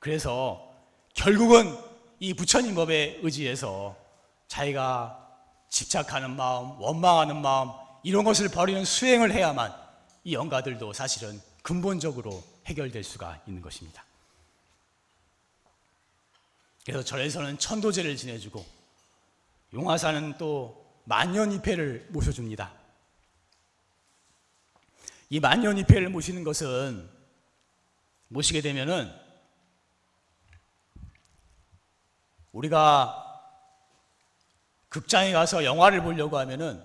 [0.00, 0.68] 그래서
[1.14, 1.78] 결국은
[2.18, 4.01] 이 부처님 법에 의지해서
[4.52, 5.18] 자기가
[5.70, 7.70] 집착하는 마음, 원망하는 마음,
[8.02, 9.74] 이런 것을 버리는 수행을 해야만
[10.24, 14.04] 이 영가들도 사실은 근본적으로 해결될 수가 있는 것입니다.
[16.84, 18.62] 그래서 절에서는 천도제를 지내주고
[19.72, 22.74] 용화사는 또 만년이패를 모셔줍니다.
[25.30, 27.08] 이 만년이패를 모시는 것은
[28.28, 29.10] 모시게 되면은
[32.52, 33.31] 우리가
[34.92, 36.82] 극장에 가서 영화를 보려고 하면은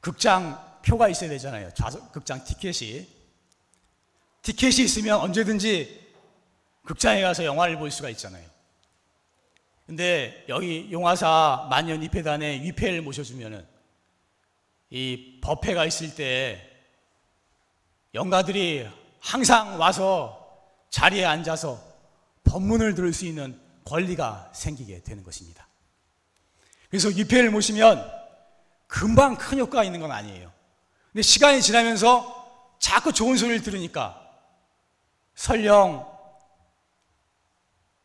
[0.00, 1.72] 극장 표가 있어야 되잖아요.
[1.72, 3.08] 좌석, 극장 티켓이.
[4.42, 6.12] 티켓이 있으면 언제든지
[6.84, 8.46] 극장에 가서 영화를 볼 수가 있잖아요.
[9.86, 13.66] 근데 여기 용화사 만년 위패단에 위패를 모셔주면은
[14.90, 16.70] 이 법회가 있을 때
[18.12, 18.86] 영가들이
[19.20, 20.60] 항상 와서
[20.90, 21.82] 자리에 앉아서
[22.44, 25.66] 법문을 들을 수 있는 권리가 생기게 되는 것입니다.
[26.90, 28.10] 그래서 위패를 모시면
[28.86, 30.52] 금방 큰 효과가 있는 건 아니에요.
[31.12, 34.22] 근데 시간이 지나면서 자꾸 좋은 소리를 들으니까
[35.34, 36.06] 설령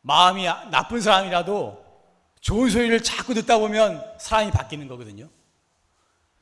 [0.02, 1.82] 마음이 나쁜 사람이라도
[2.40, 5.28] 좋은 소리를 자꾸 듣다 보면 사람이 바뀌는 거거든요.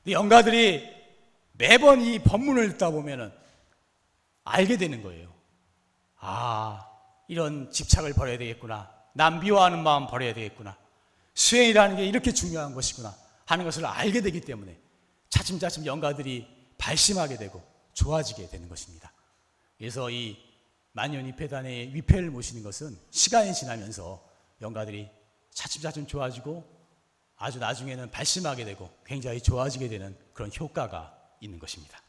[0.03, 0.89] 근데 영가들이
[1.53, 3.31] 매번 이 법문을 듣다 보면은
[4.45, 5.31] 알게 되는 거예요.
[6.17, 6.87] 아,
[7.29, 8.91] 이런 집착을 버려야 되겠구나.
[9.13, 10.77] 남 미워하는 마음 버려야 되겠구나.
[11.35, 13.15] 수행이라는 게 이렇게 중요한 것이구나.
[13.47, 14.79] 하는 것을 알게 되기 때문에
[15.29, 16.47] 차츰차츰 영가들이
[16.79, 17.63] 발심하게 되고
[17.95, 19.13] 좋아지게 되는 것입니다.
[19.77, 20.39] 그래서 이
[20.93, 24.25] 만년위패단의 위패를 모시는 것은 시간이 지나면서
[24.61, 25.09] 영가들이
[25.53, 26.65] 차츰차츰 좋아지고
[27.37, 32.01] 아주 나중에는 발심하게 되고 굉장히 좋아지게 되는 그런 효과가 있는 것입니다.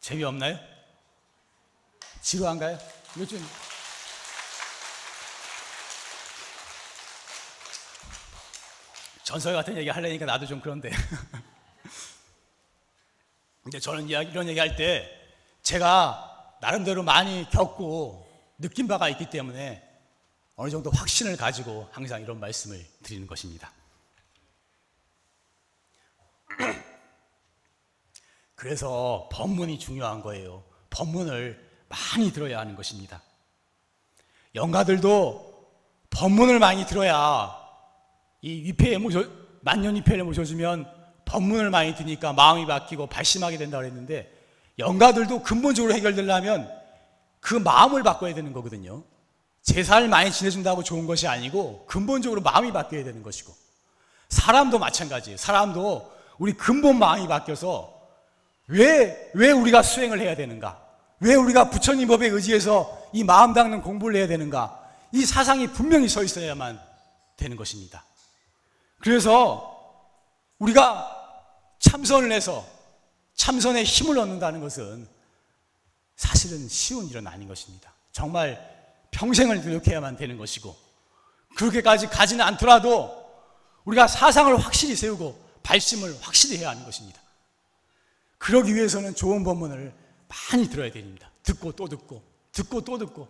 [0.00, 0.58] 재미없나요?
[2.22, 2.78] 지루한가요?
[3.16, 3.26] 이거
[9.24, 10.90] 전설 같은 얘기 하려니까 나도 좀 그런데.
[13.62, 15.08] 근데 저는 이런 얘기 할 때
[15.62, 19.82] 제가 나름대로 많이 겪고 느낀 바가 있기 때문에
[20.56, 23.72] 어느 정도 확신을 가지고 항상 이런 말씀을 드리는 것입니다.
[28.54, 30.62] 그래서 법문이 중요한 거예요.
[30.90, 33.22] 법문을 많이 들어야 하는 것입니다.
[34.54, 35.50] 영가들도
[36.10, 37.61] 법문을 많이 들어야
[38.42, 39.24] 이 위패에 모셔
[39.60, 40.86] 만년 위패를 모셔주면
[41.24, 44.30] 법문을 많이 드니까 마음이 바뀌고 발심하게 된다고 했는데
[44.78, 46.68] 영가들도 근본적으로 해결되려면
[47.40, 49.04] 그 마음을 바꿔야 되는 거거든요.
[49.62, 53.54] 제사를 많이 지내준다고 좋은 것이 아니고 근본적으로 마음이 바뀌어야 되는 것이고
[54.28, 55.36] 사람도 마찬가지예요.
[55.36, 58.00] 사람도 우리 근본 마음이 바뀌어서
[58.66, 60.80] 왜, 왜 우리가 수행을 해야 되는가?
[61.20, 64.80] 왜 우리가 부처님 법에 의지해서 이 마음 닦는 공부를 해야 되는가?
[65.12, 66.80] 이 사상이 분명히 서 있어야만
[67.36, 68.04] 되는 것입니다.
[69.02, 69.68] 그래서
[70.60, 71.10] 우리가
[71.80, 72.64] 참선을 해서
[73.34, 75.08] 참선에 힘을 얻는다는 것은
[76.14, 77.92] 사실은 쉬운 일은 아닌 것입니다.
[78.12, 78.60] 정말
[79.10, 80.76] 평생을 노력해야만 되는 것이고
[81.56, 83.22] 그렇게까지 가지는 않더라도
[83.84, 87.20] 우리가 사상을 확실히 세우고 발심을 확실히 해야 하는 것입니다.
[88.38, 89.92] 그러기 위해서는 좋은 법문을
[90.28, 91.28] 많이 들어야 됩니다.
[91.42, 93.28] 듣고 또 듣고 듣고 또 듣고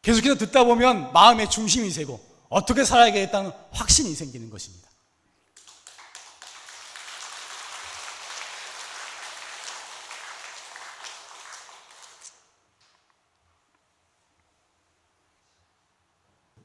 [0.00, 4.88] 계속해서 듣다 보면 마음의 중심이 세고 어떻게 살아야겠다는 확신이 생기는 것입니다.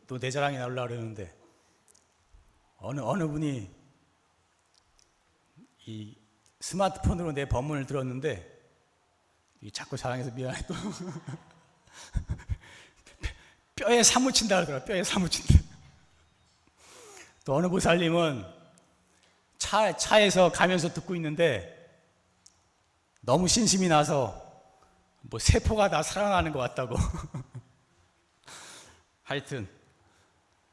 [0.08, 1.34] 또 내 자랑이 나오려고 그러는데
[2.78, 3.70] 어느 어느 분이
[5.86, 6.18] 이
[6.60, 8.52] 스마트폰으로 내 법문을 들었는데
[9.72, 10.74] 자꾸 자랑해서 미안해 또.
[13.76, 14.86] 뼈에 사무친다 그러더라.
[14.86, 15.63] 뼈에 사무친다
[17.44, 18.46] 또 어느 보살님은
[19.58, 21.70] 차, 차에서 가면서 듣고 있는데
[23.22, 24.42] 너무 신심이 나서
[25.22, 26.96] 뭐 세포가 다 살아나는 것 같다고
[29.24, 29.68] 하여튼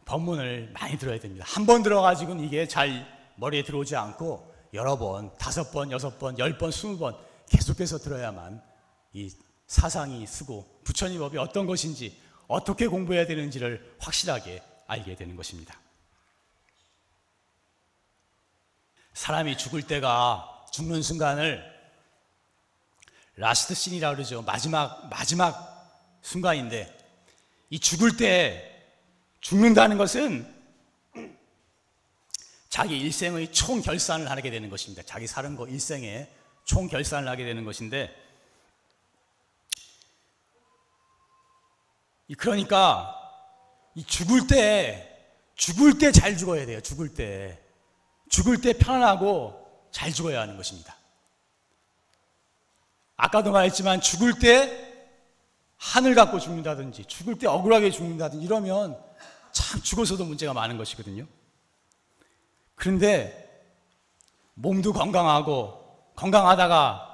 [0.05, 1.45] 법문을 많이 들어야 됩니다.
[1.49, 3.07] 한 번 들어가지고는 이게 잘
[3.37, 7.17] 머리에 들어오지 않고 여러 번, 다섯 번, 여섯 번, 열 번, 스무 번
[7.49, 8.61] 계속해서 들어야만
[9.13, 9.33] 이
[9.67, 15.79] 사상이 쓰고 부처님 법이 어떤 것인지 어떻게 공부해야 되는지를 확실하게 알게 되는 것입니다.
[19.13, 21.69] 사람이 죽을 때가 죽는 순간을
[23.37, 24.43] last scene이라고 그러죠.
[24.43, 26.97] 마지막 마지막 순간인데
[27.71, 28.67] 이 죽을 때
[29.41, 30.61] 죽는다는 것은
[32.69, 35.03] 자기 일생의 총 결산을 하게 되는 것입니다.
[35.05, 36.31] 자기 사는 거 일생의
[36.65, 38.15] 총 결산을 하게 되는 것인데
[42.39, 43.17] 그러니까
[43.95, 45.07] 이 죽을 때
[45.57, 46.81] 죽을 때 잘 죽어야 돼요.
[46.81, 47.60] 죽을 때
[48.31, 50.97] 죽을 때 편안하고 잘 죽어야 하는 것입니다.
[53.17, 54.89] 아까도 말했지만 죽을 때
[55.77, 58.99] 하늘 갖고 죽는다든지 죽을 때 억울하게 죽는다든지 이러면
[59.53, 61.27] 참 죽어서도 문제가 많은 것이거든요.
[62.77, 63.49] 그런데
[64.55, 67.09] 몸도 건강하고 건강하다가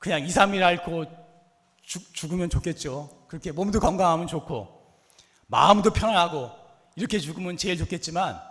[0.00, 1.04] 그냥 2, 3일 앓고
[1.82, 3.26] 죽, 죽으면 좋겠죠.
[3.28, 4.76] 그렇게 몸도 건강하면 좋고
[5.46, 6.50] 마음도 편안하고
[6.96, 8.47] 이렇게 죽으면 제일 좋겠지만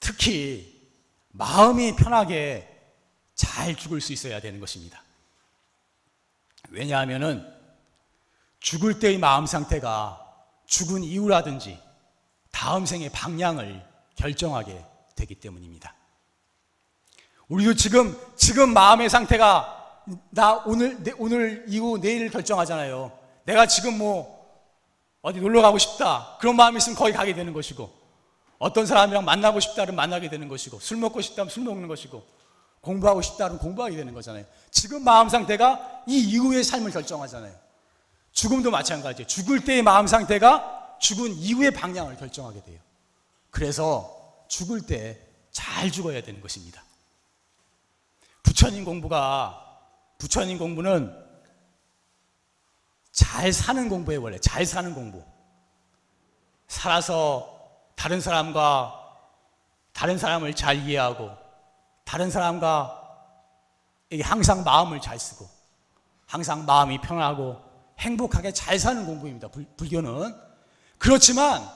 [0.00, 0.76] 특히
[1.28, 2.68] 마음이 편하게
[3.34, 5.02] 잘 죽을 수 있어야 되는 것입니다.
[6.70, 7.46] 왜냐하면은
[8.60, 10.20] 죽을 때의 마음 상태가
[10.66, 11.80] 죽은 이후라든지
[12.50, 13.84] 다음 생의 방향을
[14.16, 15.94] 결정하게 되기 때문입니다.
[17.48, 23.16] 우리도 지금 지금 마음의 상태가 나 오늘 내, 오늘 이후 내일 결정하잖아요.
[23.44, 24.36] 내가 지금 뭐
[25.22, 28.05] 어디 놀러 가고 싶다 그런 마음이 있으면 거기 가게 되는 것이고
[28.58, 32.24] 어떤 사람이랑 만나고 싶다면 만나게 되는 것이고 술 먹고 싶다면 술 먹는 것이고
[32.80, 34.44] 공부하고 싶다면 공부하게 되는 거잖아요.
[34.70, 37.54] 지금 마음 상태가 이 이후의 삶을 결정하잖아요.
[38.32, 39.26] 죽음도 마찬가지예요.
[39.26, 42.80] 죽을 때의 마음 상태가 죽은 이후의 방향을 결정하게 돼요.
[43.50, 46.84] 그래서 죽을 때 잘 죽어야 되는 것입니다.
[48.42, 49.80] 부처님 공부가
[50.18, 51.16] 부처님 공부는
[53.10, 55.24] 잘 사는 공부에 원래 잘 사는 공부.
[56.68, 57.55] 살아서
[57.96, 59.02] 다른 사람과
[59.92, 61.30] 다른 사람을 잘 이해하고
[62.04, 63.02] 다른 사람과
[64.22, 65.48] 항상 마음을 잘 쓰고
[66.26, 67.60] 항상 마음이 편하고
[67.98, 69.48] 행복하게 잘 사는 공부입니다.
[69.48, 70.34] 불, 불교는.
[70.98, 71.66] 그렇지만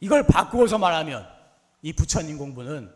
[0.00, 1.28] 이걸 바꾸어서 말하면
[1.82, 2.92] 이 부처님 공부는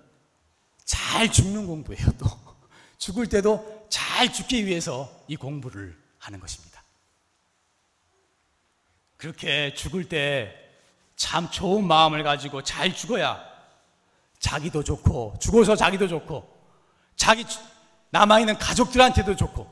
[0.84, 2.26] 잘 죽는 공부예요, 또.
[2.98, 6.82] 죽을 때도 잘 죽기 위해서 이 공부를 하는 것입니다.
[9.16, 10.65] 그렇게 죽을 때
[11.16, 13.42] 참 좋은 마음을 가지고 잘 죽어야
[14.38, 16.46] 자기도 좋고, 죽어서 자기도 좋고,
[17.16, 17.44] 자기
[18.10, 19.70] 남아있는 가족들한테도 좋고,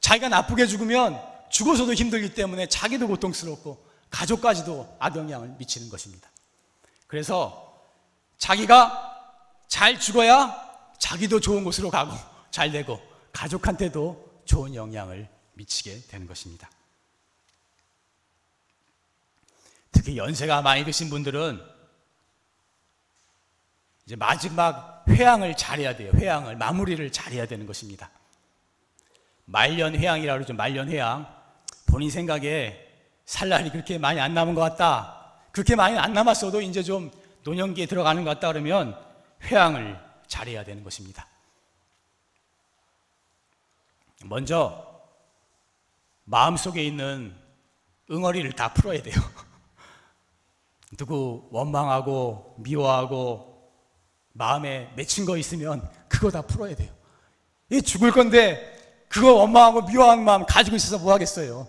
[0.00, 6.28] 자기가 나쁘게 죽으면 죽어서도 힘들기 때문에 자기도 고통스럽고 가족까지도 악영향을 미치는 것입니다.
[7.06, 7.76] 그래서
[8.38, 9.10] 자기가
[9.68, 10.68] 잘 죽어야
[10.98, 12.12] 자기도 좋은 곳으로 가고
[12.50, 13.00] 잘 되고
[13.32, 16.70] 가족한테도 좋은 영향을 미치게 되는 것입니다.
[20.00, 21.62] 특히 연세가 많이 드신 분들은
[24.06, 26.10] 이제 마지막 회양을 잘해야 돼요.
[26.14, 28.10] 회양을 마무리를 잘해야 되는 것입니다.
[29.44, 30.54] 말년 회양이라고 그러죠.
[30.54, 31.28] 말년 회양.
[31.84, 32.82] 본인 생각에
[33.26, 35.34] 살 날이 그렇게 많이 안 남은 것 같다.
[35.52, 37.10] 그렇게 많이 안 남았어도 이제 좀
[37.42, 38.98] 노년기에 들어가는 것 같다 그러면
[39.42, 41.26] 회양을 잘해야 되는 것입니다.
[44.24, 45.02] 먼저
[46.24, 47.36] 마음속에 있는
[48.10, 49.14] 응어리를 다 풀어야 돼요.
[50.96, 53.70] 누구 원망하고 미워하고
[54.32, 56.92] 마음에 맺힌 거 있으면 그거 다 풀어야 돼요.
[57.70, 58.76] 이 죽을 건데
[59.08, 61.66] 그거 원망하고 미워하는 마음 가지고 있어서 뭐 하겠어요?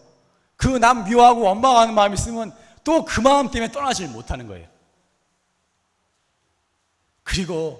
[0.55, 2.53] 그 남 미워하고 원망하는 마음 있으면
[2.83, 4.67] 또 그 마음 때문에 떠나질 못하는 거예요.
[7.23, 7.79] 그리고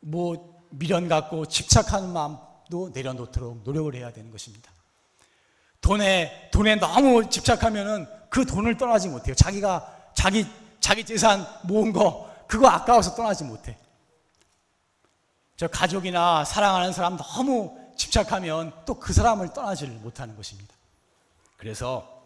[0.00, 4.70] 뭐 미련 갖고 집착하는 마음도 내려놓도록 노력을 해야 되는 것입니다.
[5.80, 9.34] 돈에 돈에 너무 집착하면은 그 돈을 떠나지 못해요.
[9.34, 10.46] 자기가 자기
[10.82, 13.78] 자기 재산 모은 거 그거 아까워서 떠나지 못해.
[15.56, 20.74] 저 가족이나 사랑하는 사람 너무 집착하면 또 그 사람을 떠나질 못하는 것입니다.
[21.56, 22.22] 그래서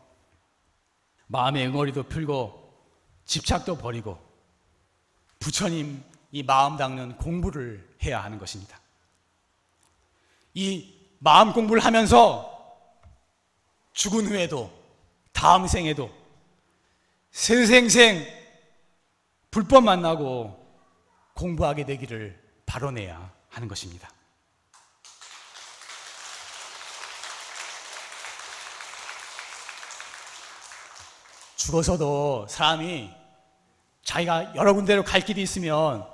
[1.27, 2.73] 마음의 응어리도 풀고
[3.27, 4.19] 집착도 버리고
[5.39, 6.03] 부처님
[6.33, 8.81] 이 마음 닦는 공부를 해야 하는 것입니다.
[10.55, 12.53] 이 마음 공부를 하면서
[13.93, 14.73] 죽은 후에도
[15.33, 16.11] 다음 생에도
[17.31, 18.36] 세생생
[19.57, 20.55] 불법 만나고
[21.33, 24.11] 공부하게 되기를 바로내야 하는 것입니다.
[31.57, 33.11] 죽어서도 사람이
[34.05, 36.07] 자기가 여러 군데로 갈 길이 있으면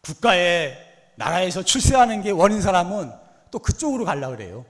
[0.00, 0.76] 국가에
[1.14, 3.12] 나라에서 출세하는 게 원인 사람은
[3.52, 4.66] 또 그쪽으로 가려고 그래요.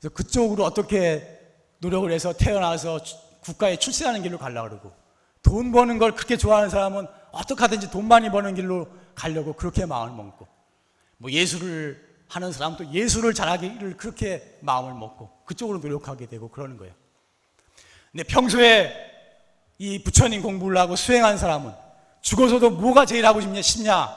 [0.00, 1.38] 그래서 그쪽으로 어떻게
[1.78, 2.98] 노력을 해서 태어나서
[3.42, 5.01] 국가에 출세하는 길로 가려고 그러고
[5.52, 10.16] 돈 버는 걸 그렇게 좋아하는 사람은 어떻게 하든지 돈 많이 버는 길로 가려고 그렇게 마음을
[10.16, 10.48] 먹고
[11.18, 16.94] 뭐 예술을 하는 사람도 예술을 잘하기를 그렇게 마음을 먹고 그쪽으로 노력하게 되고 그러는 거예요.
[18.10, 18.96] 근데 평소에
[19.76, 21.74] 이 부처님 공부를 하고 수행한 사람은
[22.22, 24.08] 죽어서도 뭐가 제일 하고 싶냐, 싶냐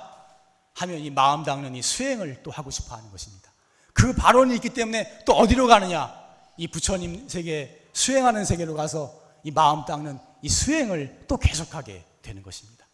[0.75, 1.43] 하면 이 마음
[1.75, 3.51] 이 수행을 또 하고 싶어 하는 것입니다.
[3.91, 6.13] 그 발언이 있기 때문에 또 어디로 가느냐?
[6.55, 9.13] 이 부처님 세계, 수행하는 세계로 가서
[9.43, 12.85] 이 마음 닦는 이 수행을 또 계속하게 되는 것입니다.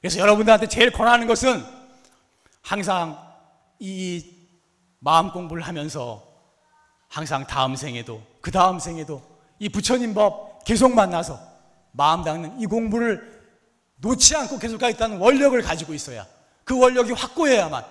[0.00, 1.64] 그래서 여러분들한테 제일 권하는 것은
[2.62, 3.16] 항상
[3.78, 4.28] 이
[4.98, 6.26] 마음 공부를 하면서
[7.06, 9.22] 항상 다음 생에도 그 다음 생에도
[9.60, 11.38] 이 부처님 법 계속 만나서
[11.92, 13.40] 마음 닦는 이 공부를
[13.98, 16.26] 놓지 않고 계속하겠다는 원력을 가지고 있어야
[16.64, 17.84] 그 원력이 확고해야만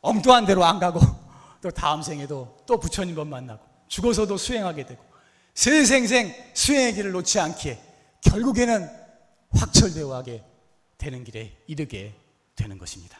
[0.00, 1.00] 엉뚱한 대로 안 가고
[1.60, 5.04] 또 다음 생에도 또 부처님 법 만나고 죽어서도 수행하게 되고
[5.52, 7.89] 세생생 수행의 길을 놓지 않기에
[8.22, 8.88] 결국에는
[9.50, 10.44] 확철대오하게
[10.98, 12.14] 되는 길에 이르게
[12.54, 13.18] 되는 것입니다.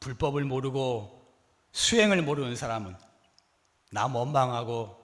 [0.00, 1.18] 불법을 모르고
[1.72, 2.96] 수행을 모르는 사람은
[3.90, 4.96] 남 원망하고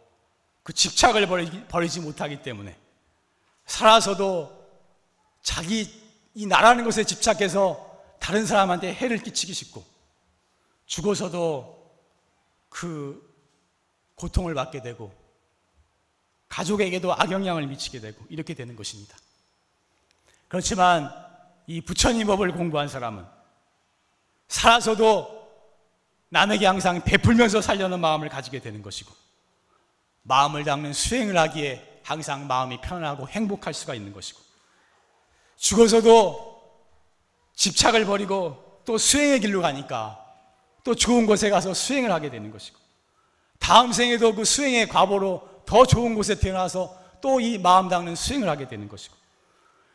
[0.62, 2.76] 그 집착을 버리지, 버리지 못하기 때문에
[3.66, 4.64] 살아서도
[5.42, 6.02] 자기
[6.34, 9.84] 이 나라는 것에 집착해서 다른 사람한테 해를 끼치기 쉽고
[10.86, 11.92] 죽어서도
[12.68, 13.34] 그
[14.14, 15.12] 고통을 받게 되고
[16.48, 19.16] 가족에게도 악영향을 미치게 되고 이렇게 되는 것입니다.
[20.48, 21.10] 그렇지만
[21.66, 23.24] 이 부처님 법을 공부한 사람은
[24.48, 25.44] 살아서도
[26.28, 29.12] 남에게 항상 베풀면서 살려는 마음을 가지게 되는 것이고
[30.22, 34.40] 마음을 닦는 수행을 하기에 항상 마음이 편하고 행복할 수가 있는 것이고
[35.56, 36.54] 죽어서도
[37.54, 40.23] 집착을 버리고 또 수행의 길로 가니까
[40.84, 42.78] 또 좋은 곳에 가서 수행을 하게 되는 것이고
[43.58, 48.68] 다음 생에도 그 수행의 과보로 더 좋은 곳에 태어나서 또 이 마음 닦는 수행을 하게
[48.68, 49.16] 되는 것이고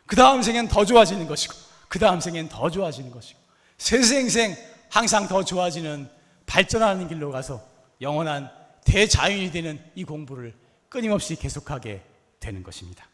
[0.07, 1.53] 그 다음 생엔 더 좋아지는 것이고
[1.87, 3.39] 그 다음 생엔 더 좋아지는 것이고
[3.77, 4.57] 세생생
[4.89, 6.09] 항상 더 좋아지는
[6.47, 7.61] 발전하는 길로 가서
[8.01, 8.49] 영원한
[8.83, 10.55] 대자연이 되는 이 공부를
[10.89, 12.01] 끊임없이 계속하게
[12.39, 13.07] 되는 것입니다.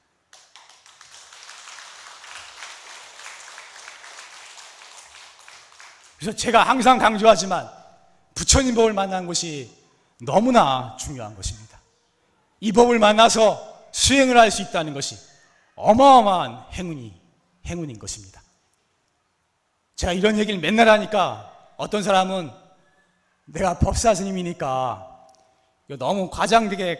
[6.18, 7.70] 그래서 제가 항상 강조하지만
[8.34, 9.72] 부처님 법을 만난 것이
[10.22, 11.80] 너무나 중요한 것입니다.
[12.60, 15.18] 이 법을 만나서 수행을 할 수 있다는 것이
[15.76, 17.22] 어마어마한 행운이
[17.66, 18.42] 행운인 것입니다.
[19.96, 22.52] 제가 이런 얘기를 맨날 하니까 어떤 사람은
[23.46, 25.28] 내가 법사 스님이니까
[26.00, 27.00] 너무 과장되게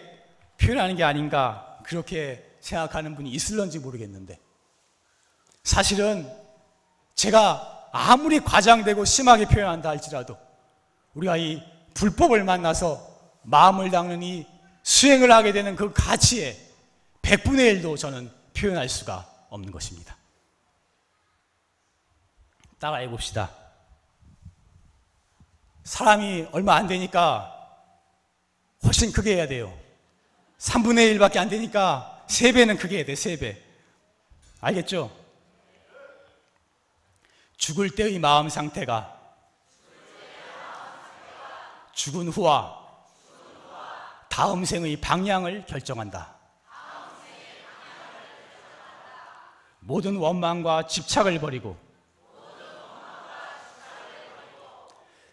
[0.58, 4.40] 표현하는 게 아닌가 그렇게 생각하는 분이 있을런지 모르겠는데
[5.64, 6.32] 사실은
[7.16, 10.38] 제가 아무리 과장되고 심하게 표현한다 할지라도
[11.14, 13.00] 우리가 이 불법을 만나서
[13.44, 14.46] 마음을 닦는 이
[14.84, 16.58] 수행을 하게 되는 그 가치에
[17.22, 20.18] 100분의 1도 저는 표현할 수가 없는 것입니다.
[22.80, 23.50] 따라해 봅시다.
[25.86, 27.50] 사람이 얼마 안 되니까
[28.84, 29.74] 훨씬 크게 해야 돼요.
[30.60, 33.58] 3분의 1밖에 안 되니까 3배는 크게 해야 돼, 3배.
[34.60, 35.25] 알겠죠?
[37.58, 39.16] 죽을 때의 마음 상태가
[41.94, 42.86] 죽은 후와
[44.30, 46.36] 다음 생의 방향을 결정한다.
[49.80, 51.78] 모든 원망과 집착을 버리고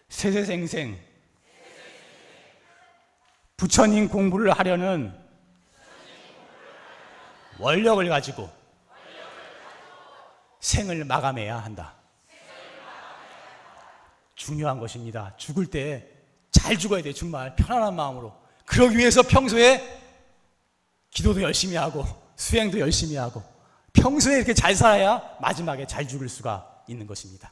[0.09, 0.97] 세세생생
[3.57, 5.19] 부처님 공부를 하려는
[7.59, 8.49] 원력을 가지고
[10.59, 12.02] 생을 마감해야 한다.
[14.43, 15.33] 중요한 것입니다.
[15.37, 16.13] 죽을 때
[16.53, 17.53] 잘 죽어야 돼, 정말.
[17.55, 18.31] 편안한 마음으로.
[18.65, 20.01] 그러기 위해서 평소에
[21.09, 22.05] 기도도 열심히 하고,
[22.37, 23.43] 수행도 열심히 하고,
[23.91, 27.51] 평소에 이렇게 잘 살아야 마지막에 잘 죽을 수가 있는 것입니다.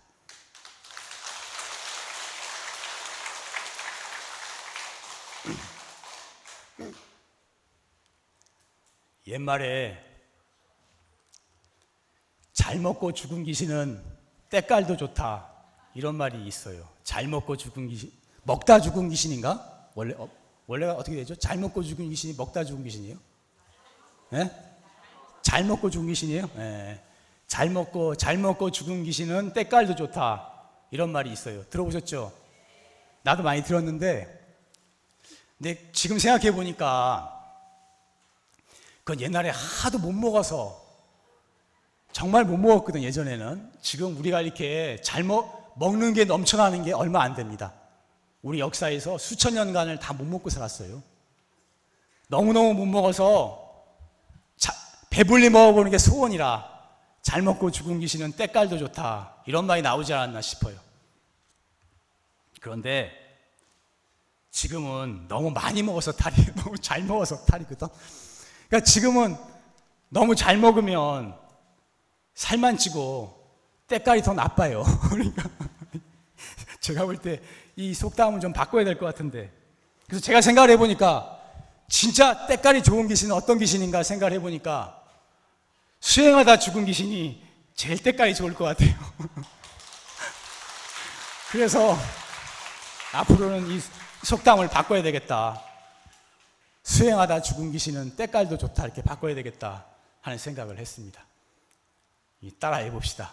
[9.27, 9.97] 옛말에
[12.53, 14.01] 잘 먹고 죽은 귀신은
[14.49, 15.50] 때깔도 좋다
[15.93, 16.87] 이런 말이 있어요.
[17.03, 18.11] 잘 먹고 죽은 귀신
[18.43, 19.89] 먹다 죽은 귀신인가?
[19.93, 20.29] 원래 어,
[20.67, 21.35] 원래가 어떻게 되죠?
[21.35, 23.17] 잘 먹고 죽은 귀신이 먹다 죽은 귀신이에요?
[24.29, 24.51] 네?
[25.41, 26.49] 잘 먹고 죽은 귀신이에요?
[26.55, 27.03] 네.
[27.47, 30.49] 잘 먹고 잘 먹고 죽은 귀신은 때깔도 좋다
[30.91, 31.63] 이런 말이 있어요.
[31.69, 32.31] 들어보셨죠?
[33.23, 34.39] 나도 많이 들었는데
[35.57, 37.37] 근데 지금 생각해 보니까
[39.03, 40.81] 그건 옛날에 하도 못 먹어서
[42.11, 47.33] 정말 못 먹었거든 예전에는 지금 우리가 이렇게 잘 먹, 먹는 게 넘쳐나는 게 얼마 안
[47.33, 47.73] 됩니다.
[48.43, 51.01] 우리 역사에서 수천 년간을 다 못 먹고 살았어요.
[52.27, 53.83] 너무너무 못 먹어서
[54.57, 54.71] 자,
[55.09, 56.69] 배불리 먹어보는 게 소원이라
[57.23, 59.37] 잘 먹고 죽은 귀신은 때깔도 좋다.
[59.47, 60.77] 이런 말이 나오지 않았나 싶어요.
[62.61, 63.11] 그런데
[64.51, 67.87] 지금은 너무 많이 먹어서 탈이 너무 잘 먹어서 탈이거든.
[68.67, 69.35] 그러니까 지금은
[70.09, 71.35] 너무 잘 먹으면
[72.35, 73.40] 살만 찌고
[73.91, 74.83] 때깔이 더 나빠요.
[75.11, 75.43] 그러니까
[76.79, 77.41] 제가 볼 때
[77.77, 79.51] 이 속담은 좀 바꿔야 될 것 같은데.
[80.07, 81.39] 그래서 제가 생각을 해보니까
[81.89, 85.01] 진짜 때깔이 좋은 귀신은 어떤 귀신인가 생각을 해보니까
[85.99, 87.43] 수행하다 죽은 귀신이
[87.75, 88.93] 제일 때깔이 좋을 것 같아요.
[91.51, 91.97] 그래서
[93.13, 93.79] 앞으로는 이
[94.23, 95.61] 속담을 바꿔야 되겠다.
[96.83, 99.85] 수행하다 죽은 귀신은 때깔도 좋다 이렇게 바꿔야 되겠다
[100.21, 101.23] 하는 생각을 했습니다.
[102.59, 103.31] 따라해 봅시다.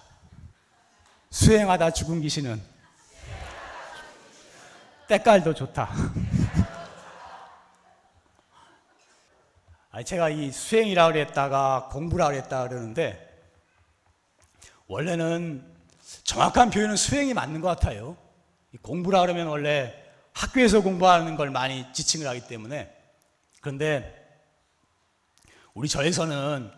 [1.31, 2.61] 수행하다 죽은 귀신은
[5.09, 5.91] 때깔도 좋다.
[10.05, 13.27] 제가 이 수행이라 그랬다가 공부라 그랬다 그러는데
[14.87, 15.65] 원래는
[16.25, 18.17] 정확한 표현은 수행이 맞는 것 같아요.
[18.83, 19.95] 공부라 그러면 원래
[20.33, 22.95] 학교에서 공부하는 걸 많이 지칭을 하기 때문에
[23.61, 24.15] 그런데
[25.75, 26.71] 우리 절에서는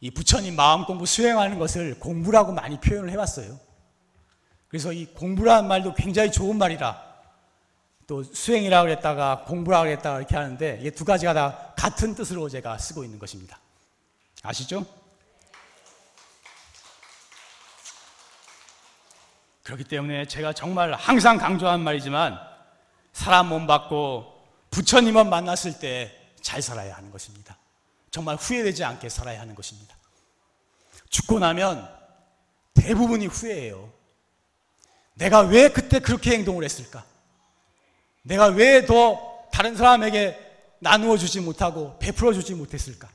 [0.00, 3.65] 이 부처님 마음 공부 수행하는 것을 공부라고 많이 표현을 해왔어요.
[4.68, 7.04] 그래서 이 공부라는 말도 굉장히 좋은 말이라
[8.06, 13.04] 또 수행이라고 그랬다가 공부라고 그랬다가 이렇게 하는데 이게 두 가지가 다 같은 뜻으로 제가 쓰고
[13.04, 13.58] 있는 것입니다.
[14.42, 14.86] 아시죠?
[19.64, 22.38] 그렇기 때문에 제가 정말 항상 강조한 말이지만
[23.12, 24.32] 사람 몸 받고
[24.70, 27.58] 부처님만 만났을 때 잘 살아야 하는 것입니다.
[28.12, 29.96] 정말 후회되지 않게 살아야 하는 것입니다.
[31.10, 31.92] 죽고 나면
[32.74, 33.92] 대부분이 후회해요.
[35.16, 37.04] 내가 왜 그때 그렇게 행동을 했을까?
[38.22, 40.38] 내가 왜 더 다른 사람에게
[40.80, 43.08] 나누어 주지 못하고 베풀어 주지 못했을까?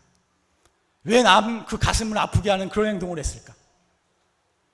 [1.04, 3.54] 왜 남 그 가슴을 아프게 하는 그런 행동을 했을까?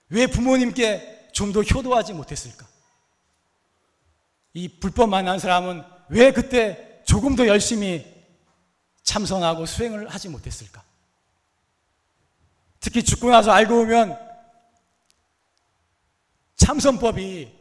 [0.10, 2.66] 왜 부모님께 좀 더 효도하지 못했을까?
[4.54, 8.06] 이 불법 만난 사람은 왜 그때 조금 더 열심히
[9.04, 10.82] 참선하고 수행을 하지 못했을까?
[12.80, 14.18] 특히 죽고 나서 알고 보면
[16.58, 17.56] 참선법이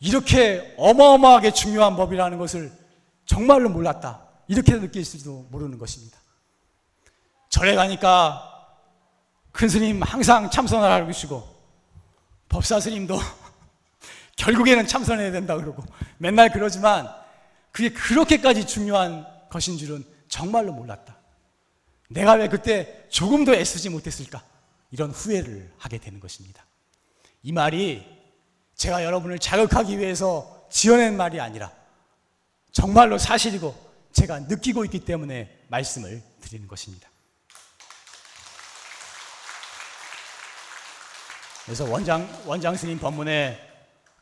[0.00, 2.72] 이렇게 어마어마하게 중요한 법이라는 것을
[3.26, 4.26] 정말로 몰랐다.
[4.48, 6.18] 이렇게 느낄지도 모르는 것입니다.
[7.50, 8.46] 절에 가니까
[9.52, 11.46] 큰 스님 항상 참선하라고 그러시고
[12.48, 13.18] 법사 스님도
[14.36, 15.84] 결국에는 참선해야 된다 그러고
[16.18, 17.08] 맨날 그러지만
[17.70, 21.16] 그게 그렇게까지 중요한 것인 줄은 정말로 몰랐다.
[22.08, 24.42] 내가 왜 그때 조금 더 애쓰지 못했을까?
[24.90, 26.64] 이런 후회를 하게 되는 것입니다.
[27.42, 28.04] 이 말이
[28.74, 31.72] 제가 여러분을 자극하기 위해서 지어낸 말이 아니라
[32.72, 33.74] 정말로 사실이고
[34.12, 37.08] 제가 느끼고 있기 때문에 말씀을 드리는 것입니다.
[41.64, 43.68] 그래서 원장, 원장 스님 법문에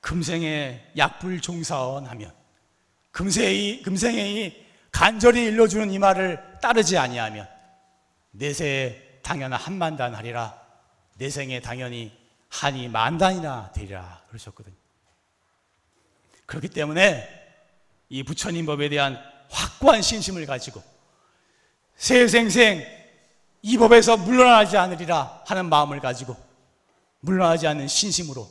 [0.00, 2.32] 금생에 약불 종사원 하면
[3.10, 7.48] 금생이, 금생이 간절히 일러주는 이 말을 따르지 아니하면
[8.32, 10.58] 내세에 당연한 한만단 하리라
[11.18, 12.16] 내 생에 당연히
[12.48, 14.74] 한이 만단이나 되리라 그러셨거든요.
[16.46, 17.28] 그렇기 때문에
[18.08, 20.82] 이 부처님 법에 대한 확고한 신심을 가지고
[21.96, 22.82] 세생생
[23.60, 26.34] 이 법에서 물러나지 않으리라 하는 마음을 가지고
[27.20, 28.50] 물러나지 않는 신심으로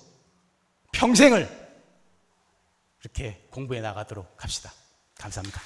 [0.92, 1.50] 평생을
[3.02, 4.72] 이렇게 공부해 나가도록 합시다.
[5.16, 5.60] 감사합니다.